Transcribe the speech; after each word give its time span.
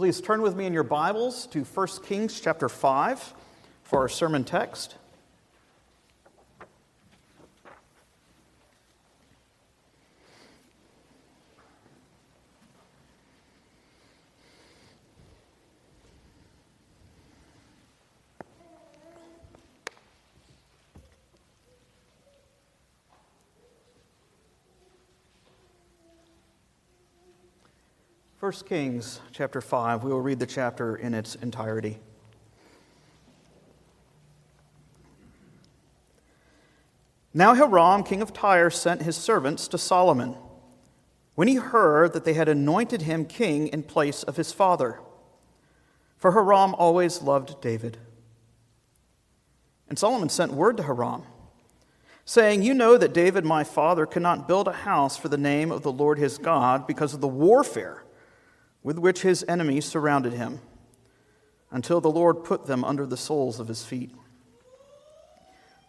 Please 0.00 0.22
turn 0.22 0.40
with 0.40 0.56
me 0.56 0.64
in 0.64 0.72
your 0.72 0.82
Bibles 0.82 1.46
to 1.48 1.62
1 1.62 1.86
Kings 2.06 2.40
chapter 2.40 2.70
5 2.70 3.34
for 3.82 3.98
our 3.98 4.08
sermon 4.08 4.44
text. 4.44 4.94
1 28.50 28.66
Kings 28.66 29.20
chapter 29.30 29.60
5. 29.60 30.02
We 30.02 30.10
will 30.10 30.20
read 30.20 30.40
the 30.40 30.46
chapter 30.46 30.96
in 30.96 31.14
its 31.14 31.36
entirety. 31.36 32.00
Now 37.32 37.54
Hiram, 37.54 38.02
king 38.02 38.20
of 38.20 38.32
Tyre, 38.32 38.68
sent 38.68 39.02
his 39.02 39.14
servants 39.14 39.68
to 39.68 39.78
Solomon 39.78 40.34
when 41.36 41.46
he 41.46 41.54
heard 41.54 42.12
that 42.12 42.24
they 42.24 42.32
had 42.32 42.48
anointed 42.48 43.02
him 43.02 43.24
king 43.24 43.68
in 43.68 43.84
place 43.84 44.24
of 44.24 44.36
his 44.36 44.52
father. 44.52 44.98
For 46.16 46.32
Hiram 46.32 46.74
always 46.74 47.22
loved 47.22 47.60
David. 47.60 47.98
And 49.88 49.96
Solomon 49.96 50.28
sent 50.28 50.54
word 50.54 50.76
to 50.78 50.82
Hiram, 50.82 51.22
saying, 52.24 52.62
You 52.62 52.74
know 52.74 52.98
that 52.98 53.14
David 53.14 53.44
my 53.44 53.62
father 53.62 54.06
cannot 54.06 54.48
build 54.48 54.66
a 54.66 54.72
house 54.72 55.16
for 55.16 55.28
the 55.28 55.38
name 55.38 55.70
of 55.70 55.82
the 55.82 55.92
Lord 55.92 56.18
his 56.18 56.36
God 56.36 56.88
because 56.88 57.14
of 57.14 57.20
the 57.20 57.28
warfare 57.28 58.02
with 58.82 58.98
which 58.98 59.22
his 59.22 59.44
enemies 59.48 59.84
surrounded 59.84 60.32
him, 60.32 60.60
until 61.70 62.00
the 62.00 62.10
Lord 62.10 62.44
put 62.44 62.66
them 62.66 62.84
under 62.84 63.06
the 63.06 63.16
soles 63.16 63.60
of 63.60 63.68
his 63.68 63.84
feet. 63.84 64.14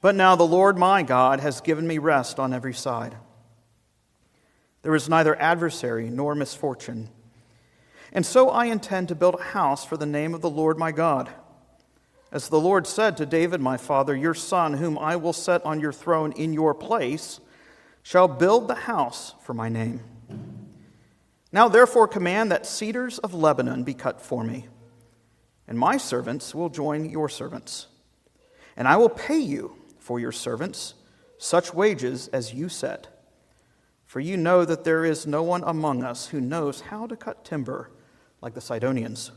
But 0.02 0.16
now 0.16 0.36
the 0.36 0.44
Lord 0.44 0.78
my 0.78 1.03
God 1.03 1.39
has 1.39 1.62
given 1.62 1.88
me 1.88 1.97
rest 1.97 2.39
on 2.39 2.53
every 2.53 2.73
side. 2.73 3.16
There 4.81 4.95
is 4.95 5.08
neither 5.08 5.39
adversary 5.39 6.09
nor 6.09 6.34
misfortune. 6.34 7.09
And 8.12 8.25
so 8.25 8.50
I 8.50 8.66
intend 8.66 9.08
to 9.08 9.16
build 9.16 9.36
a 9.36 9.44
house 9.44 9.86
for 9.86 9.95
the 9.95 10.06
name 10.06 10.34
of 10.34 10.42
the 10.42 10.50
Lord 10.50 10.78
my 10.78 10.92
God. 10.92 11.30
As 12.31 12.50
the 12.50 12.59
Lord 12.59 12.88
said 12.88 13.16
to 13.17 13.25
David 13.25 13.62
my 13.62 13.78
father, 13.78 14.16
Your 14.16 14.34
son, 14.34 14.73
whom 14.73 14.97
I 14.97 15.16
will 15.16 15.34
set 15.34 15.64
on 15.66 15.80
your 15.80 15.94
throne 15.94 16.31
in 16.34 16.53
your 16.53 16.73
place, 16.73 17.39
shall 18.03 18.28
build 18.28 18.67
the 18.67 18.75
house 18.75 19.36
for 19.44 19.53
my 19.53 19.69
name. 19.69 20.02
Now, 21.52 21.67
therefore, 21.67 22.07
command 22.07 22.52
that 22.52 22.66
cedars 22.66 23.19
of 23.19 23.33
Lebanon 23.33 23.83
be 23.83 23.94
cut 23.94 24.21
for 24.21 24.44
me, 24.44 24.67
and 25.67 25.77
my 25.77 25.97
servants 25.97 26.55
will 26.55 26.69
join 26.69 27.09
your 27.09 27.27
servants. 27.27 27.88
And 28.77 28.88
I 28.88 28.95
will 28.97 29.09
pay 29.09 29.39
you 29.39 29.75
for 29.99 30.19
your 30.19 30.31
servants 30.31 30.94
such 31.38 31.73
wages 31.73 32.29
as 32.29 32.53
you 32.53 32.69
set. 32.69 33.07
For 34.05 34.19
you 34.19 34.38
know 34.38 34.63
that 34.63 34.83
there 34.83 35.03
is 35.03 35.27
no 35.27 35.44
one 35.44 35.63
among 35.66 36.03
us 36.03 36.27
who 36.27 36.39
knows 36.39 36.81
how 36.81 37.07
to 37.07 37.16
cut 37.16 37.44
timber 37.44 37.91
like 38.41 38.53
the 38.53 38.61
Sidonians. 38.61 39.31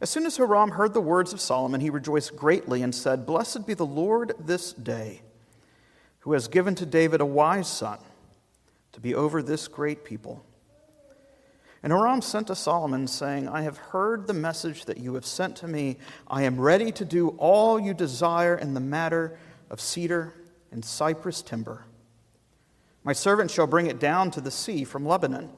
As 0.00 0.10
soon 0.10 0.26
as 0.26 0.36
Hiram 0.36 0.72
heard 0.72 0.92
the 0.92 1.00
words 1.00 1.32
of 1.32 1.40
Solomon, 1.40 1.80
he 1.80 1.90
rejoiced 1.90 2.36
greatly 2.36 2.82
and 2.82 2.94
said, 2.94 3.26
Blessed 3.26 3.66
be 3.66 3.74
the 3.74 3.86
Lord 3.86 4.34
this 4.38 4.72
day, 4.72 5.22
who 6.20 6.32
has 6.32 6.48
given 6.48 6.74
to 6.74 6.86
David 6.86 7.20
a 7.20 7.26
wise 7.26 7.68
son 7.68 7.98
to 8.96 9.00
be 9.02 9.14
over 9.14 9.42
this 9.42 9.68
great 9.68 10.04
people. 10.04 10.42
And 11.82 11.92
Hiram 11.92 12.22
sent 12.22 12.46
to 12.46 12.54
Solomon, 12.54 13.06
saying, 13.06 13.46
I 13.46 13.60
have 13.60 13.76
heard 13.76 14.26
the 14.26 14.32
message 14.32 14.86
that 14.86 14.96
you 14.96 15.12
have 15.14 15.26
sent 15.26 15.56
to 15.56 15.68
me. 15.68 15.98
I 16.26 16.44
am 16.44 16.58
ready 16.58 16.90
to 16.92 17.04
do 17.04 17.28
all 17.36 17.78
you 17.78 17.92
desire 17.92 18.56
in 18.56 18.72
the 18.72 18.80
matter 18.80 19.38
of 19.68 19.82
cedar 19.82 20.32
and 20.72 20.82
cypress 20.82 21.42
timber. 21.42 21.84
My 23.04 23.12
servant 23.12 23.50
shall 23.50 23.66
bring 23.66 23.86
it 23.86 24.00
down 24.00 24.30
to 24.30 24.40
the 24.40 24.50
sea 24.50 24.82
from 24.82 25.04
Lebanon, 25.04 25.50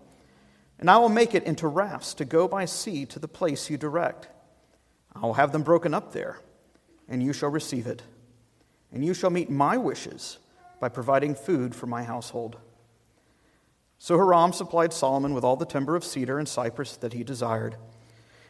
and 0.81 0.91
I 0.91 0.97
will 0.97 1.09
make 1.09 1.33
it 1.33 1.45
into 1.45 1.69
rafts 1.69 2.15
to 2.15 2.25
go 2.25 2.49
by 2.49 2.65
sea 2.65 3.07
to 3.07 3.21
the 3.21 3.29
place 3.29 3.71
you 3.71 3.79
direct. 3.79 4.27
I 5.15 5.21
will 5.21 5.35
have 5.35 5.53
them 5.53 5.63
broken 5.63 5.95
up 5.95 6.13
there, 6.13 6.41
and 7.09 7.23
you 7.23 7.33
shall 7.33 7.51
receive 7.51 7.87
it. 7.87 8.03
And 8.93 9.05
you 9.05 9.15
shall 9.15 9.31
meet 9.31 9.49
my 9.49 9.77
wishes 9.77 10.39
by 10.81 10.89
providing 10.89 11.37
food 11.37 11.73
for 11.73 11.87
my 11.87 12.03
household. 12.03 12.57
So 13.99 14.17
Hiram 14.17 14.53
supplied 14.53 14.93
Solomon 14.93 15.35
with 15.35 15.45
all 15.45 15.57
the 15.57 15.67
timber 15.67 15.97
of 15.97 16.05
cedar 16.05 16.39
and 16.39 16.49
cypress 16.49 16.97
that 16.99 17.13
he 17.13 17.25
desired. 17.25 17.77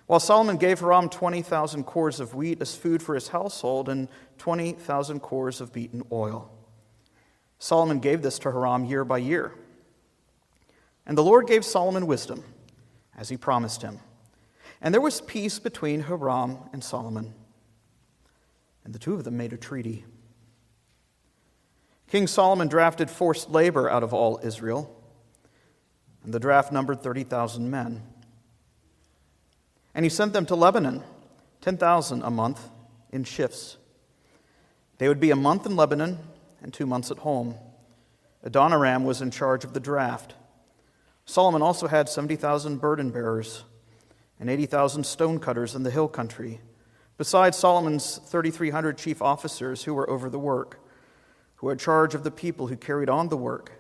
While 0.07 0.21
Solomon 0.21 0.57
gave 0.57 0.81
Hiram 0.81 1.09
20,000 1.09 1.85
cors 1.85 2.21
of 2.21 2.35
wheat 2.35 2.61
as 2.61 2.75
food 2.75 3.03
for 3.03 3.15
his 3.15 3.29
household 3.29 3.89
and 3.89 4.09
20,000 4.39 5.21
cors 5.21 5.61
of 5.61 5.73
beaten 5.73 6.03
oil. 6.13 6.51
Solomon 7.59 7.99
gave 7.99 8.23
this 8.23 8.39
to 8.41 8.51
Hiram 8.51 8.85
year 8.85 9.05
by 9.05 9.19
year. 9.19 9.53
And 11.07 11.17
the 11.17 11.25
Lord 11.25 11.47
gave 11.47 11.65
Solomon 11.65 12.07
wisdom, 12.07 12.45
as 13.17 13.31
he 13.31 13.37
promised 13.37 13.83
him. 13.83 13.99
And 14.81 14.95
there 14.95 15.01
was 15.01 15.21
peace 15.23 15.59
between 15.59 16.03
Hiram 16.03 16.59
and 16.73 16.85
Solomon. 16.85 17.35
And 18.85 18.95
the 18.95 18.99
two 18.99 19.15
of 19.15 19.25
them 19.25 19.37
made 19.37 19.53
a 19.53 19.57
treaty. 19.57 20.05
King 22.11 22.27
Solomon 22.27 22.69
drafted 22.69 23.11
forced 23.11 23.51
labor 23.51 23.91
out 23.91 24.03
of 24.03 24.15
all 24.15 24.41
Israel 24.43 24.98
and 26.25 26.33
the 26.33 26.41
draft 26.41 26.73
numbered 26.73 27.03
30,000 27.03 27.71
men. 27.71 28.03
And 29.95 30.05
he 30.05 30.09
sent 30.09 30.33
them 30.33 30.47
to 30.47 30.55
Lebanon, 30.55 31.03
10,000 31.61 32.23
a 32.23 32.31
month, 32.31 32.71
in 33.11 33.25
shifts. 33.25 33.77
They 34.99 35.09
would 35.09 35.21
be 35.21 35.31
a 35.31 35.37
month 35.37 35.67
in 35.67 35.77
Lebanon 35.77 36.19
and 36.63 36.73
two 36.73 36.87
months 36.87 37.11
at 37.11 37.19
home. 37.19 37.55
Adoniram 38.45 39.05
was 39.05 39.21
in 39.21 39.31
charge 39.31 39.65
of 39.65 39.73
the 39.73 39.81
draft. 39.81 40.35
Solomon 41.25 41.63
also 41.63 41.87
had 41.87 42.09
70,000 42.09 42.79
burden 42.79 43.11
bearers 43.11 43.65
and 44.41 44.49
80,000 44.49 45.05
stone 45.05 45.39
cutters 45.39 45.75
in 45.75 45.83
the 45.83 45.91
hill 45.91 46.09
country, 46.09 46.61
besides 47.17 47.57
Solomon's 47.57 48.19
3,300 48.19 48.97
chief 48.97 49.21
officers 49.21 49.85
who 49.85 49.95
were 49.95 50.09
over 50.09 50.31
the 50.31 50.39
work, 50.39 50.81
who 51.57 51.69
had 51.69 51.79
charge 51.79 52.15
of 52.15 52.23
the 52.23 52.31
people 52.31 52.69
who 52.69 52.77
carried 52.77 53.09
on 53.09 53.29
the 53.29 53.37
work 53.37 53.73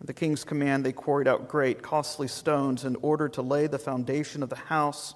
at 0.00 0.06
the 0.06 0.14
king's 0.14 0.44
command, 0.44 0.84
they 0.84 0.92
quarried 0.92 1.28
out 1.28 1.48
great, 1.48 1.82
costly 1.82 2.26
stones 2.26 2.84
in 2.84 2.96
order 2.96 3.28
to 3.28 3.42
lay 3.42 3.66
the 3.66 3.78
foundation 3.78 4.42
of 4.42 4.48
the 4.48 4.56
house 4.56 5.14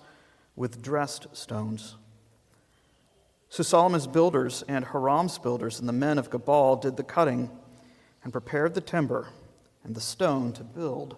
with 0.56 0.83
dressed 0.83 1.27
stones. 1.33 1.97
So 3.49 3.62
Solomon's 3.62 4.06
builders 4.06 4.62
and 4.69 4.84
Hiram's 4.84 5.39
builders 5.39 5.81
and 5.81 5.89
the 5.89 5.93
men 5.93 6.19
of 6.19 6.28
Gebal 6.28 6.83
did 6.83 6.97
the 6.97 7.03
cutting 7.03 7.50
and 8.22 8.33
prepared 8.33 8.75
the 8.75 8.81
timber 8.81 9.28
and 9.84 9.95
the 9.95 10.00
stone 10.00 10.53
to 10.55 10.65
build 10.65 11.16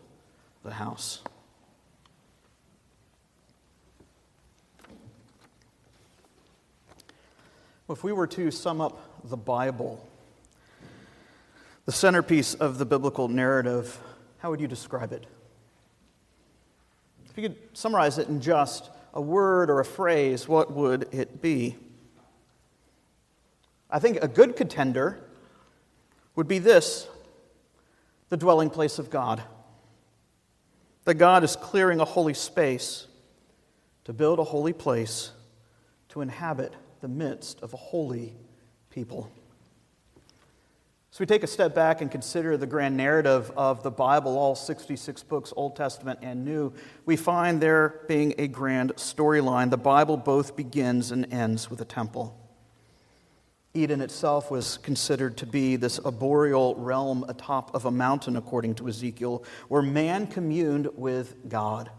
the 0.62 0.72
house. 0.72 1.22
If 7.88 8.04
we 8.04 8.12
were 8.12 8.26
to 8.28 8.50
sum 8.50 8.80
up 8.80 9.28
the 9.28 9.36
Bible, 9.36 10.05
the 11.86 11.92
centerpiece 11.92 12.54
of 12.54 12.78
the 12.78 12.84
biblical 12.84 13.28
narrative, 13.28 13.98
how 14.38 14.50
would 14.50 14.60
you 14.60 14.68
describe 14.68 15.12
it? 15.12 15.24
If 17.30 17.36
you 17.36 17.48
could 17.48 17.56
summarize 17.72 18.18
it 18.18 18.28
in 18.28 18.40
just 18.40 18.90
a 19.14 19.20
word 19.20 19.70
or 19.70 19.80
a 19.80 19.84
phrase, 19.84 20.46
what 20.48 20.72
would 20.72 21.08
it 21.12 21.40
be? 21.40 21.76
I 23.88 24.00
think 24.00 24.18
a 24.20 24.28
good 24.28 24.56
contender 24.56 25.22
would 26.34 26.48
be 26.48 26.58
this 26.58 27.06
the 28.28 28.36
dwelling 28.36 28.70
place 28.70 28.98
of 28.98 29.08
God. 29.08 29.42
That 31.04 31.14
God 31.14 31.44
is 31.44 31.54
clearing 31.54 32.00
a 32.00 32.04
holy 32.04 32.34
space 32.34 33.06
to 34.04 34.12
build 34.12 34.40
a 34.40 34.44
holy 34.44 34.72
place 34.72 35.30
to 36.08 36.20
inhabit 36.20 36.74
the 37.00 37.08
midst 37.08 37.60
of 37.62 37.72
a 37.72 37.76
holy 37.76 38.34
people. 38.90 39.30
So 41.16 41.22
we 41.22 41.26
take 41.26 41.44
a 41.44 41.46
step 41.46 41.74
back 41.74 42.02
and 42.02 42.10
consider 42.10 42.58
the 42.58 42.66
grand 42.66 42.94
narrative 42.94 43.50
of 43.56 43.82
the 43.82 43.90
Bible, 43.90 44.36
all 44.36 44.54
66 44.54 45.22
books, 45.22 45.50
Old 45.56 45.74
Testament 45.74 46.18
and 46.20 46.44
New. 46.44 46.74
We 47.06 47.16
find 47.16 47.58
there 47.58 48.02
being 48.06 48.34
a 48.36 48.48
grand 48.48 48.94
storyline. 48.96 49.70
The 49.70 49.78
Bible 49.78 50.18
both 50.18 50.56
begins 50.56 51.12
and 51.12 51.32
ends 51.32 51.70
with 51.70 51.80
a 51.80 51.86
temple. 51.86 52.38
Eden 53.72 54.02
itself 54.02 54.50
was 54.50 54.76
considered 54.76 55.38
to 55.38 55.46
be 55.46 55.76
this 55.76 55.98
arboreal 56.00 56.74
realm 56.74 57.24
atop 57.28 57.74
of 57.74 57.86
a 57.86 57.90
mountain, 57.90 58.36
according 58.36 58.74
to 58.74 58.86
Ezekiel, 58.86 59.42
where 59.68 59.80
man 59.80 60.26
communed 60.26 60.90
with 60.96 61.48
God. 61.48 61.90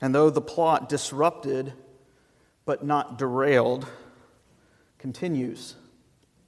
And 0.00 0.14
though 0.14 0.30
the 0.30 0.40
plot 0.40 0.88
disrupted 0.88 1.74
but 2.64 2.86
not 2.86 3.18
derailed, 3.18 3.86
continues. 5.06 5.76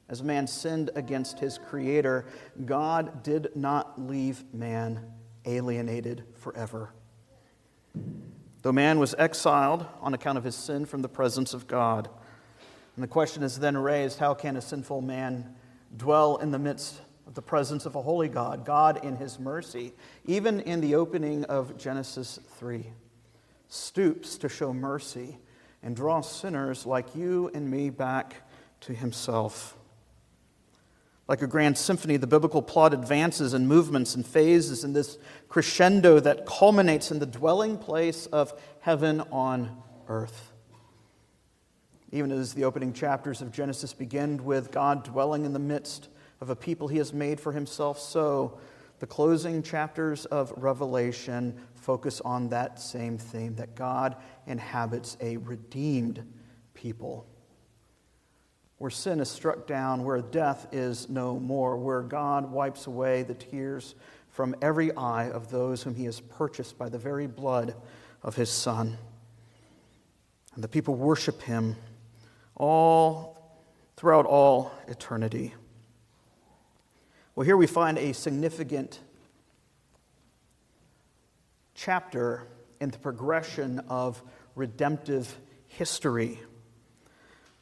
as 0.08 0.20
man 0.20 0.48
sinned 0.48 0.90
against 0.96 1.38
his 1.38 1.58
Creator, 1.58 2.26
God 2.64 3.22
did 3.22 3.54
not 3.54 4.00
leave 4.00 4.42
man 4.52 5.12
alienated 5.44 6.24
forever. 6.34 6.92
Though 8.62 8.72
man 8.72 8.98
was 8.98 9.14
exiled 9.16 9.86
on 10.00 10.12
account 10.12 10.38
of 10.38 10.42
his 10.42 10.56
sin 10.56 10.86
from 10.86 11.02
the 11.02 11.08
presence 11.08 11.54
of 11.54 11.68
God, 11.68 12.10
and 12.96 13.04
the 13.04 13.08
question 13.08 13.44
is 13.44 13.60
then 13.60 13.78
raised 13.78 14.18
how 14.18 14.34
can 14.34 14.56
a 14.56 14.60
sinful 14.60 15.02
man 15.02 15.54
dwell 15.96 16.38
in 16.38 16.50
the 16.50 16.58
midst 16.58 17.00
of 17.28 17.34
the 17.34 17.42
presence 17.42 17.86
of 17.86 17.94
a 17.94 18.02
holy 18.02 18.28
God, 18.28 18.64
God 18.64 19.04
in 19.04 19.14
his 19.14 19.38
mercy, 19.38 19.92
even 20.24 20.58
in 20.58 20.80
the 20.80 20.96
opening 20.96 21.44
of 21.44 21.78
Genesis 21.78 22.40
3, 22.56 22.90
stoops 23.68 24.36
to 24.38 24.48
show 24.48 24.72
mercy 24.72 25.38
and 25.82 25.94
draw 25.94 26.20
sinners 26.22 26.86
like 26.86 27.14
you 27.14 27.52
and 27.54 27.70
me 27.70 27.88
back 27.88 28.47
to 28.80 28.92
himself. 28.94 29.76
Like 31.26 31.42
a 31.42 31.46
grand 31.46 31.76
symphony, 31.76 32.16
the 32.16 32.26
biblical 32.26 32.62
plot 32.62 32.94
advances 32.94 33.52
in 33.52 33.66
movements 33.66 34.14
and 34.14 34.26
phases 34.26 34.82
in 34.82 34.94
this 34.94 35.18
crescendo 35.48 36.20
that 36.20 36.46
culminates 36.46 37.10
in 37.10 37.18
the 37.18 37.26
dwelling 37.26 37.76
place 37.76 38.26
of 38.26 38.58
heaven 38.80 39.20
on 39.30 39.82
earth. 40.08 40.52
Even 42.12 42.32
as 42.32 42.54
the 42.54 42.64
opening 42.64 42.94
chapters 42.94 43.42
of 43.42 43.52
Genesis 43.52 43.92
begin 43.92 44.42
with 44.42 44.70
God 44.70 45.04
dwelling 45.04 45.44
in 45.44 45.52
the 45.52 45.58
midst 45.58 46.08
of 46.40 46.48
a 46.48 46.56
people 46.56 46.88
he 46.88 46.96
has 46.96 47.12
made 47.12 47.38
for 47.38 47.52
himself, 47.52 47.98
so 47.98 48.58
the 48.98 49.06
closing 49.06 49.62
chapters 49.62 50.24
of 50.26 50.50
Revelation 50.56 51.54
focus 51.74 52.22
on 52.22 52.48
that 52.48 52.80
same 52.80 53.18
theme 53.18 53.54
that 53.56 53.74
God 53.74 54.16
inhabits 54.46 55.18
a 55.20 55.36
redeemed 55.36 56.24
people 56.72 57.26
where 58.78 58.90
sin 58.90 59.20
is 59.20 59.28
struck 59.28 59.66
down, 59.66 60.04
where 60.04 60.20
death 60.20 60.68
is 60.72 61.08
no 61.08 61.38
more, 61.38 61.76
where 61.76 62.02
God 62.02 62.50
wipes 62.50 62.86
away 62.86 63.24
the 63.24 63.34
tears 63.34 63.94
from 64.30 64.54
every 64.62 64.94
eye 64.96 65.30
of 65.30 65.50
those 65.50 65.82
whom 65.82 65.96
he 65.96 66.04
has 66.04 66.20
purchased 66.20 66.78
by 66.78 66.88
the 66.88 66.98
very 66.98 67.26
blood 67.26 67.74
of 68.22 68.36
his 68.36 68.50
Son. 68.50 68.96
And 70.54 70.62
the 70.62 70.68
people 70.68 70.94
worship 70.94 71.42
him 71.42 71.76
all 72.54 73.36
throughout 73.96 74.26
all 74.26 74.72
eternity. 74.86 75.54
Well, 77.34 77.44
here 77.44 77.56
we 77.56 77.66
find 77.66 77.98
a 77.98 78.12
significant 78.12 79.00
chapter 81.74 82.46
in 82.80 82.90
the 82.90 82.98
progression 82.98 83.80
of 83.88 84.22
redemptive 84.54 85.36
history. 85.66 86.40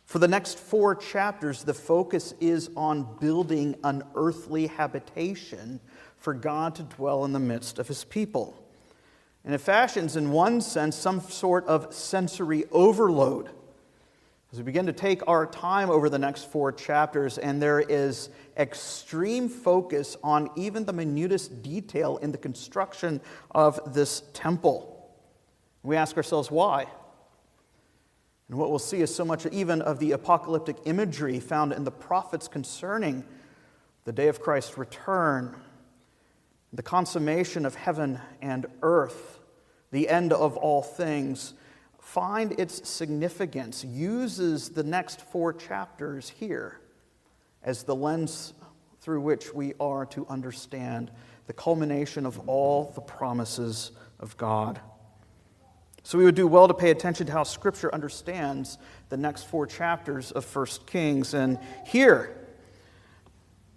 For 0.06 0.20
the 0.20 0.28
next 0.28 0.58
four 0.58 0.94
chapters, 0.94 1.64
the 1.64 1.74
focus 1.74 2.32
is 2.40 2.70
on 2.76 3.18
building 3.20 3.74
an 3.82 4.04
earthly 4.14 4.68
habitation 4.68 5.80
for 6.16 6.32
God 6.32 6.76
to 6.76 6.84
dwell 6.84 7.24
in 7.24 7.32
the 7.32 7.40
midst 7.40 7.80
of 7.80 7.88
his 7.88 8.04
people. 8.04 8.56
And 9.44 9.52
it 9.52 9.58
fashions, 9.58 10.16
in 10.16 10.30
one 10.30 10.60
sense, 10.60 10.94
some 10.96 11.20
sort 11.20 11.66
of 11.66 11.92
sensory 11.92 12.64
overload. 12.70 13.50
As 14.52 14.58
we 14.58 14.64
begin 14.64 14.86
to 14.86 14.92
take 14.92 15.26
our 15.26 15.44
time 15.44 15.90
over 15.90 16.08
the 16.08 16.20
next 16.20 16.52
four 16.52 16.70
chapters, 16.70 17.36
and 17.36 17.60
there 17.60 17.80
is 17.80 18.30
extreme 18.56 19.48
focus 19.48 20.16
on 20.22 20.50
even 20.54 20.84
the 20.84 20.92
minutest 20.92 21.62
detail 21.62 22.18
in 22.18 22.30
the 22.30 22.38
construction 22.38 23.20
of 23.50 23.92
this 23.92 24.22
temple. 24.32 25.10
We 25.82 25.96
ask 25.96 26.16
ourselves 26.16 26.48
why? 26.48 26.86
And 28.48 28.58
what 28.58 28.70
we'll 28.70 28.78
see 28.78 29.00
is 29.00 29.14
so 29.14 29.24
much 29.24 29.46
even 29.46 29.82
of 29.82 29.98
the 29.98 30.12
apocalyptic 30.12 30.76
imagery 30.84 31.40
found 31.40 31.72
in 31.72 31.84
the 31.84 31.90
prophets 31.90 32.46
concerning 32.46 33.24
the 34.04 34.12
day 34.12 34.28
of 34.28 34.40
Christ's 34.40 34.78
return, 34.78 35.56
the 36.72 36.82
consummation 36.82 37.66
of 37.66 37.74
heaven 37.74 38.20
and 38.40 38.66
earth, 38.82 39.40
the 39.90 40.08
end 40.08 40.32
of 40.32 40.56
all 40.56 40.82
things, 40.82 41.54
find 41.98 42.52
its 42.58 42.88
significance, 42.88 43.84
uses 43.84 44.68
the 44.70 44.84
next 44.84 45.22
four 45.22 45.52
chapters 45.52 46.28
here 46.28 46.78
as 47.64 47.82
the 47.82 47.96
lens 47.96 48.54
through 49.00 49.20
which 49.20 49.52
we 49.52 49.74
are 49.80 50.06
to 50.06 50.24
understand 50.28 51.10
the 51.48 51.52
culmination 51.52 52.26
of 52.26 52.48
all 52.48 52.92
the 52.94 53.00
promises 53.00 53.90
of 54.20 54.36
God. 54.36 54.80
So 56.06 56.18
we 56.18 56.24
would 56.24 56.36
do 56.36 56.46
well 56.46 56.68
to 56.68 56.74
pay 56.74 56.92
attention 56.92 57.26
to 57.26 57.32
how 57.32 57.42
Scripture 57.42 57.92
understands 57.92 58.78
the 59.08 59.16
next 59.16 59.48
four 59.48 59.66
chapters 59.66 60.30
of 60.30 60.46
1 60.54 60.66
Kings. 60.86 61.34
And 61.34 61.58
here, 61.84 62.46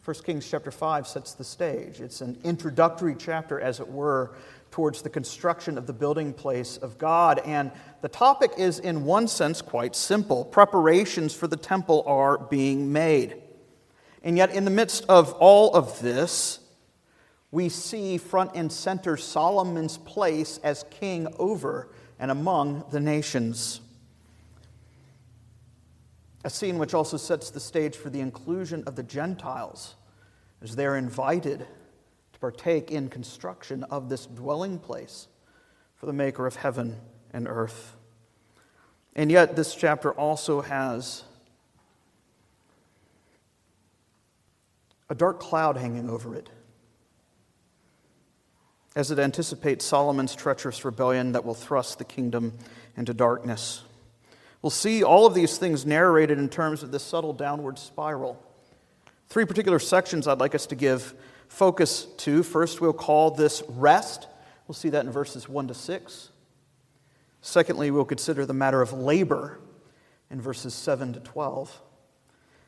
1 0.05 0.15
Kings 0.17 0.47
chapter 0.47 0.69
5 0.69 1.07
sets 1.07 1.33
the 1.33 1.43
stage. 1.43 1.99
It's 1.99 2.21
an 2.21 2.39
introductory 2.43 3.15
chapter, 3.17 3.59
as 3.59 3.79
it 3.79 3.87
were, 3.87 4.35
towards 4.69 5.01
the 5.01 5.09
construction 5.09 5.75
of 5.75 5.87
the 5.87 5.93
building 5.93 6.31
place 6.31 6.77
of 6.77 6.99
God. 6.99 7.41
And 7.45 7.71
the 8.03 8.09
topic 8.09 8.51
is, 8.59 8.77
in 8.77 9.05
one 9.05 9.27
sense, 9.27 9.63
quite 9.63 9.95
simple. 9.95 10.45
Preparations 10.45 11.33
for 11.33 11.47
the 11.47 11.57
temple 11.57 12.03
are 12.05 12.37
being 12.37 12.93
made. 12.93 13.41
And 14.21 14.37
yet, 14.37 14.51
in 14.51 14.65
the 14.65 14.71
midst 14.71 15.03
of 15.09 15.33
all 15.39 15.73
of 15.73 15.99
this, 15.99 16.59
we 17.49 17.69
see 17.69 18.19
front 18.19 18.51
and 18.53 18.71
center 18.71 19.17
Solomon's 19.17 19.97
place 19.97 20.59
as 20.63 20.85
king 20.91 21.27
over 21.39 21.89
and 22.19 22.29
among 22.29 22.83
the 22.91 22.99
nations. 22.99 23.81
A 26.43 26.49
scene 26.49 26.77
which 26.77 26.93
also 26.93 27.17
sets 27.17 27.49
the 27.49 27.59
stage 27.59 27.95
for 27.95 28.09
the 28.09 28.19
inclusion 28.19 28.83
of 28.85 28.95
the 28.95 29.03
Gentiles 29.03 29.95
as 30.61 30.75
they're 30.75 30.97
invited 30.97 31.65
to 32.33 32.39
partake 32.39 32.91
in 32.91 33.09
construction 33.09 33.83
of 33.85 34.09
this 34.09 34.25
dwelling 34.25 34.79
place 34.79 35.27
for 35.95 36.05
the 36.05 36.13
maker 36.13 36.45
of 36.45 36.57
heaven 36.57 36.97
and 37.33 37.47
earth. 37.47 37.95
And 39.15 39.31
yet, 39.31 39.55
this 39.55 39.75
chapter 39.75 40.11
also 40.13 40.61
has 40.61 41.23
a 45.09 45.15
dark 45.15 45.39
cloud 45.39 45.77
hanging 45.77 46.09
over 46.09 46.35
it 46.35 46.49
as 48.95 49.11
it 49.11 49.19
anticipates 49.19 49.85
Solomon's 49.85 50.35
treacherous 50.35 50.83
rebellion 50.83 51.33
that 51.33 51.45
will 51.45 51.53
thrust 51.53 51.97
the 51.97 52.05
kingdom 52.05 52.57
into 52.97 53.13
darkness. 53.13 53.83
We'll 54.61 54.71
see 54.71 55.03
all 55.03 55.25
of 55.25 55.33
these 55.33 55.57
things 55.57 55.85
narrated 55.85 56.37
in 56.37 56.49
terms 56.49 56.83
of 56.83 56.91
this 56.91 57.03
subtle 57.03 57.33
downward 57.33 57.79
spiral. 57.79 58.43
Three 59.27 59.45
particular 59.45 59.79
sections 59.79 60.27
I'd 60.27 60.39
like 60.39 60.55
us 60.55 60.65
to 60.67 60.75
give 60.75 61.13
focus 61.47 62.05
to. 62.17 62.43
First, 62.43 62.81
we'll 62.81 62.93
call 62.93 63.31
this 63.31 63.63
rest. 63.69 64.27
We'll 64.67 64.75
see 64.75 64.89
that 64.89 65.05
in 65.05 65.11
verses 65.11 65.47
1 65.47 65.67
to 65.69 65.73
6. 65.73 66.29
Secondly, 67.41 67.91
we'll 67.91 68.05
consider 68.05 68.45
the 68.45 68.53
matter 68.53 68.81
of 68.81 68.91
labor 68.91 69.59
in 70.29 70.41
verses 70.41 70.73
7 70.73 71.13
to 71.13 71.19
12. 71.19 71.81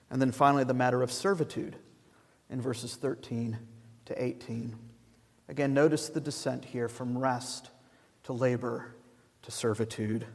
And 0.09 0.21
then 0.21 0.31
finally, 0.31 0.63
the 0.63 0.73
matter 0.73 1.01
of 1.01 1.11
servitude 1.11 1.75
in 2.49 2.61
verses 2.61 2.95
13 2.95 3.57
to 4.05 4.23
18. 4.23 4.77
Again, 5.51 5.73
notice 5.73 6.07
the 6.07 6.21
descent 6.21 6.63
here 6.63 6.87
from 6.87 7.17
rest 7.17 7.71
to 8.23 8.31
labor 8.31 8.95
to 9.41 9.51
servitude. 9.51 10.25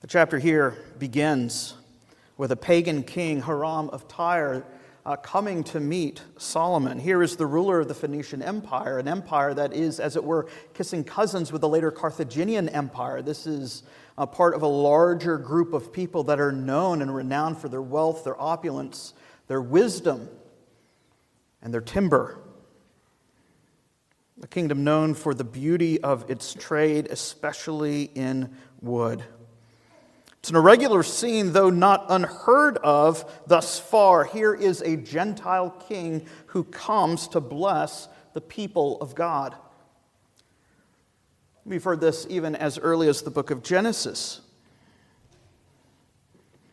The 0.00 0.08
chapter 0.08 0.40
here 0.40 0.76
begins 0.98 1.74
with 2.38 2.50
a 2.50 2.56
pagan 2.56 3.04
king, 3.04 3.42
Hiram 3.42 3.88
of 3.90 4.08
Tyre, 4.08 4.64
uh, 5.06 5.14
coming 5.14 5.62
to 5.62 5.78
meet 5.78 6.22
Solomon. 6.36 6.98
Here 6.98 7.22
is 7.22 7.36
the 7.36 7.46
ruler 7.46 7.78
of 7.78 7.86
the 7.86 7.94
Phoenician 7.94 8.42
Empire, 8.42 8.98
an 8.98 9.06
empire 9.06 9.54
that 9.54 9.72
is, 9.72 10.00
as 10.00 10.16
it 10.16 10.24
were, 10.24 10.48
kissing 10.74 11.04
cousins 11.04 11.52
with 11.52 11.60
the 11.60 11.68
later 11.68 11.92
Carthaginian 11.92 12.68
Empire. 12.70 13.22
This 13.22 13.46
is 13.46 13.84
a 14.20 14.26
part 14.26 14.54
of 14.54 14.60
a 14.60 14.66
larger 14.66 15.38
group 15.38 15.72
of 15.72 15.94
people 15.94 16.24
that 16.24 16.38
are 16.38 16.52
known 16.52 17.00
and 17.00 17.12
renowned 17.12 17.56
for 17.56 17.70
their 17.70 17.80
wealth, 17.80 18.22
their 18.22 18.38
opulence, 18.38 19.14
their 19.46 19.62
wisdom, 19.62 20.28
and 21.62 21.72
their 21.72 21.80
timber. 21.80 22.38
A 24.42 24.46
kingdom 24.46 24.84
known 24.84 25.14
for 25.14 25.32
the 25.32 25.42
beauty 25.42 26.02
of 26.02 26.30
its 26.30 26.52
trade, 26.52 27.08
especially 27.10 28.10
in 28.14 28.54
wood. 28.82 29.24
It's 30.40 30.50
an 30.50 30.56
irregular 30.56 31.02
scene, 31.02 31.54
though 31.54 31.70
not 31.70 32.04
unheard 32.10 32.76
of 32.76 33.24
thus 33.46 33.78
far. 33.78 34.24
Here 34.24 34.52
is 34.52 34.82
a 34.82 34.98
Gentile 34.98 35.70
king 35.88 36.26
who 36.48 36.64
comes 36.64 37.26
to 37.28 37.40
bless 37.40 38.06
the 38.34 38.42
people 38.42 39.00
of 39.00 39.14
God. 39.14 39.56
We've 41.64 41.84
heard 41.84 42.00
this 42.00 42.26
even 42.30 42.56
as 42.56 42.78
early 42.78 43.08
as 43.08 43.22
the 43.22 43.30
book 43.30 43.50
of 43.50 43.62
Genesis. 43.62 44.40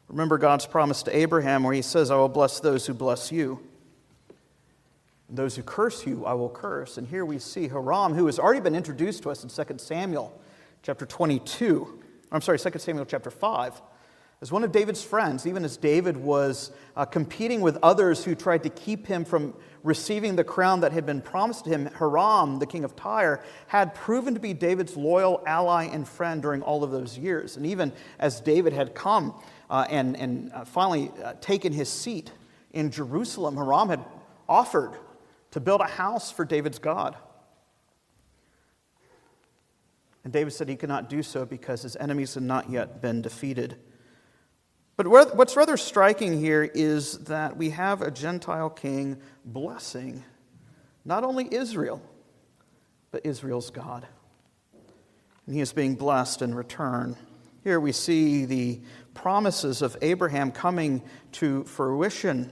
Remember 0.08 0.38
God's 0.38 0.66
promise 0.66 1.04
to 1.04 1.16
Abraham 1.16 1.64
where 1.64 1.74
he 1.74 1.82
says, 1.82 2.10
I 2.10 2.16
will 2.16 2.30
bless 2.30 2.60
those 2.60 2.86
who 2.86 2.94
bless 2.94 3.32
you. 3.32 3.60
And 5.28 5.38
those 5.38 5.58
who 5.58 5.64
curse 5.64 6.06
you, 6.06 6.26
I 6.26 6.34
will 6.34 6.50
curse. 6.50 6.98
And 6.98 7.06
here 7.08 7.26
we 7.26 7.40
see 7.40 7.68
Hiram, 7.68 8.14
who 8.14 8.26
has 8.28 8.40
already 8.40 8.62
been 8.62 8.76
introduced 8.76 9.24
to 9.24 9.30
us 9.30 9.44
in 9.44 9.50
2 9.50 9.78
Samuel 9.78 10.40
chapter 10.84 11.06
22. 11.06 12.02
I'm 12.32 12.42
sorry, 12.42 12.58
2 12.58 12.80
Samuel 12.80 13.06
chapter 13.06 13.30
5, 13.30 13.82
as 14.40 14.52
one 14.52 14.64
of 14.64 14.72
David's 14.72 15.04
friends, 15.04 15.48
even 15.48 15.66
as 15.66 15.78
David 15.78 16.16
was 16.16 16.72
uh, 16.96 17.06
competing 17.06 17.62
with 17.62 17.78
others 17.82 18.24
who 18.24 18.36
tried 18.36 18.64
to 18.64 18.70
keep 18.70 19.08
him 19.08 19.26
from 19.26 19.56
receiving 19.84 20.36
the 20.36 20.44
crown 20.44 20.82
that 20.82 20.92
had 20.92 21.08
been 21.08 21.22
promised 21.22 21.64
to 21.64 21.72
him, 21.72 21.88
Hiram, 21.96 22.60
the 22.60 22.68
king 22.68 22.84
of 22.84 22.96
Tyre, 22.96 23.44
had 23.66 23.96
proven 23.96 24.36
to 24.36 24.40
be 24.40 24.54
David's 24.54 24.96
loyal 24.96 25.42
ally 25.48 25.86
and 25.86 26.08
friend 26.08 26.42
during 26.42 26.62
all 26.62 26.84
of 26.84 26.92
those 26.92 27.18
years. 27.18 27.58
And 27.58 27.66
even 27.66 27.92
as 28.20 28.40
David 28.40 28.74
had 28.74 28.94
come 28.94 29.34
uh, 29.72 29.88
and, 29.90 30.16
and 30.16 30.52
uh, 30.54 30.66
finally 30.66 31.12
uh, 31.24 31.34
taken 31.42 31.74
his 31.74 31.90
seat 31.90 32.32
in 32.74 32.92
Jerusalem, 32.92 33.56
Hiram 33.56 33.90
had 33.90 34.06
offered 34.48 34.92
to 35.52 35.60
build 35.60 35.82
a 35.82 35.86
house 35.86 36.32
for 36.32 36.46
David's 36.46 36.78
God. 36.78 37.16
And 40.24 40.32
David 40.32 40.52
said 40.52 40.70
he 40.70 40.76
could 40.76 40.90
not 40.90 41.10
do 41.10 41.24
so 41.24 41.46
because 41.46 41.82
his 41.82 41.96
enemies 41.96 42.36
had 42.36 42.44
not 42.44 42.70
yet 42.70 43.02
been 43.02 43.22
defeated. 43.24 43.78
But 44.98 45.08
what's 45.08 45.56
rather 45.56 45.78
striking 45.78 46.40
here 46.40 46.64
is 46.64 47.20
that 47.20 47.56
we 47.56 47.70
have 47.70 48.02
a 48.02 48.12
Gentile 48.12 48.72
king 48.72 49.22
blessing 49.46 50.24
not 51.06 51.24
only 51.24 51.48
Israel, 51.54 52.02
but 53.12 53.26
Israel's 53.26 53.70
God. 53.70 54.06
And 55.46 55.56
he 55.56 55.62
is 55.62 55.72
being 55.72 55.96
blessed 55.96 56.42
in 56.42 56.54
return. 56.54 57.16
Here 57.64 57.80
we 57.80 57.94
see 57.94 58.46
the 58.46 58.82
promises 59.14 59.82
of 59.82 59.96
Abraham 60.02 60.52
coming 60.52 61.02
to 61.34 61.64
fruition. 61.64 62.52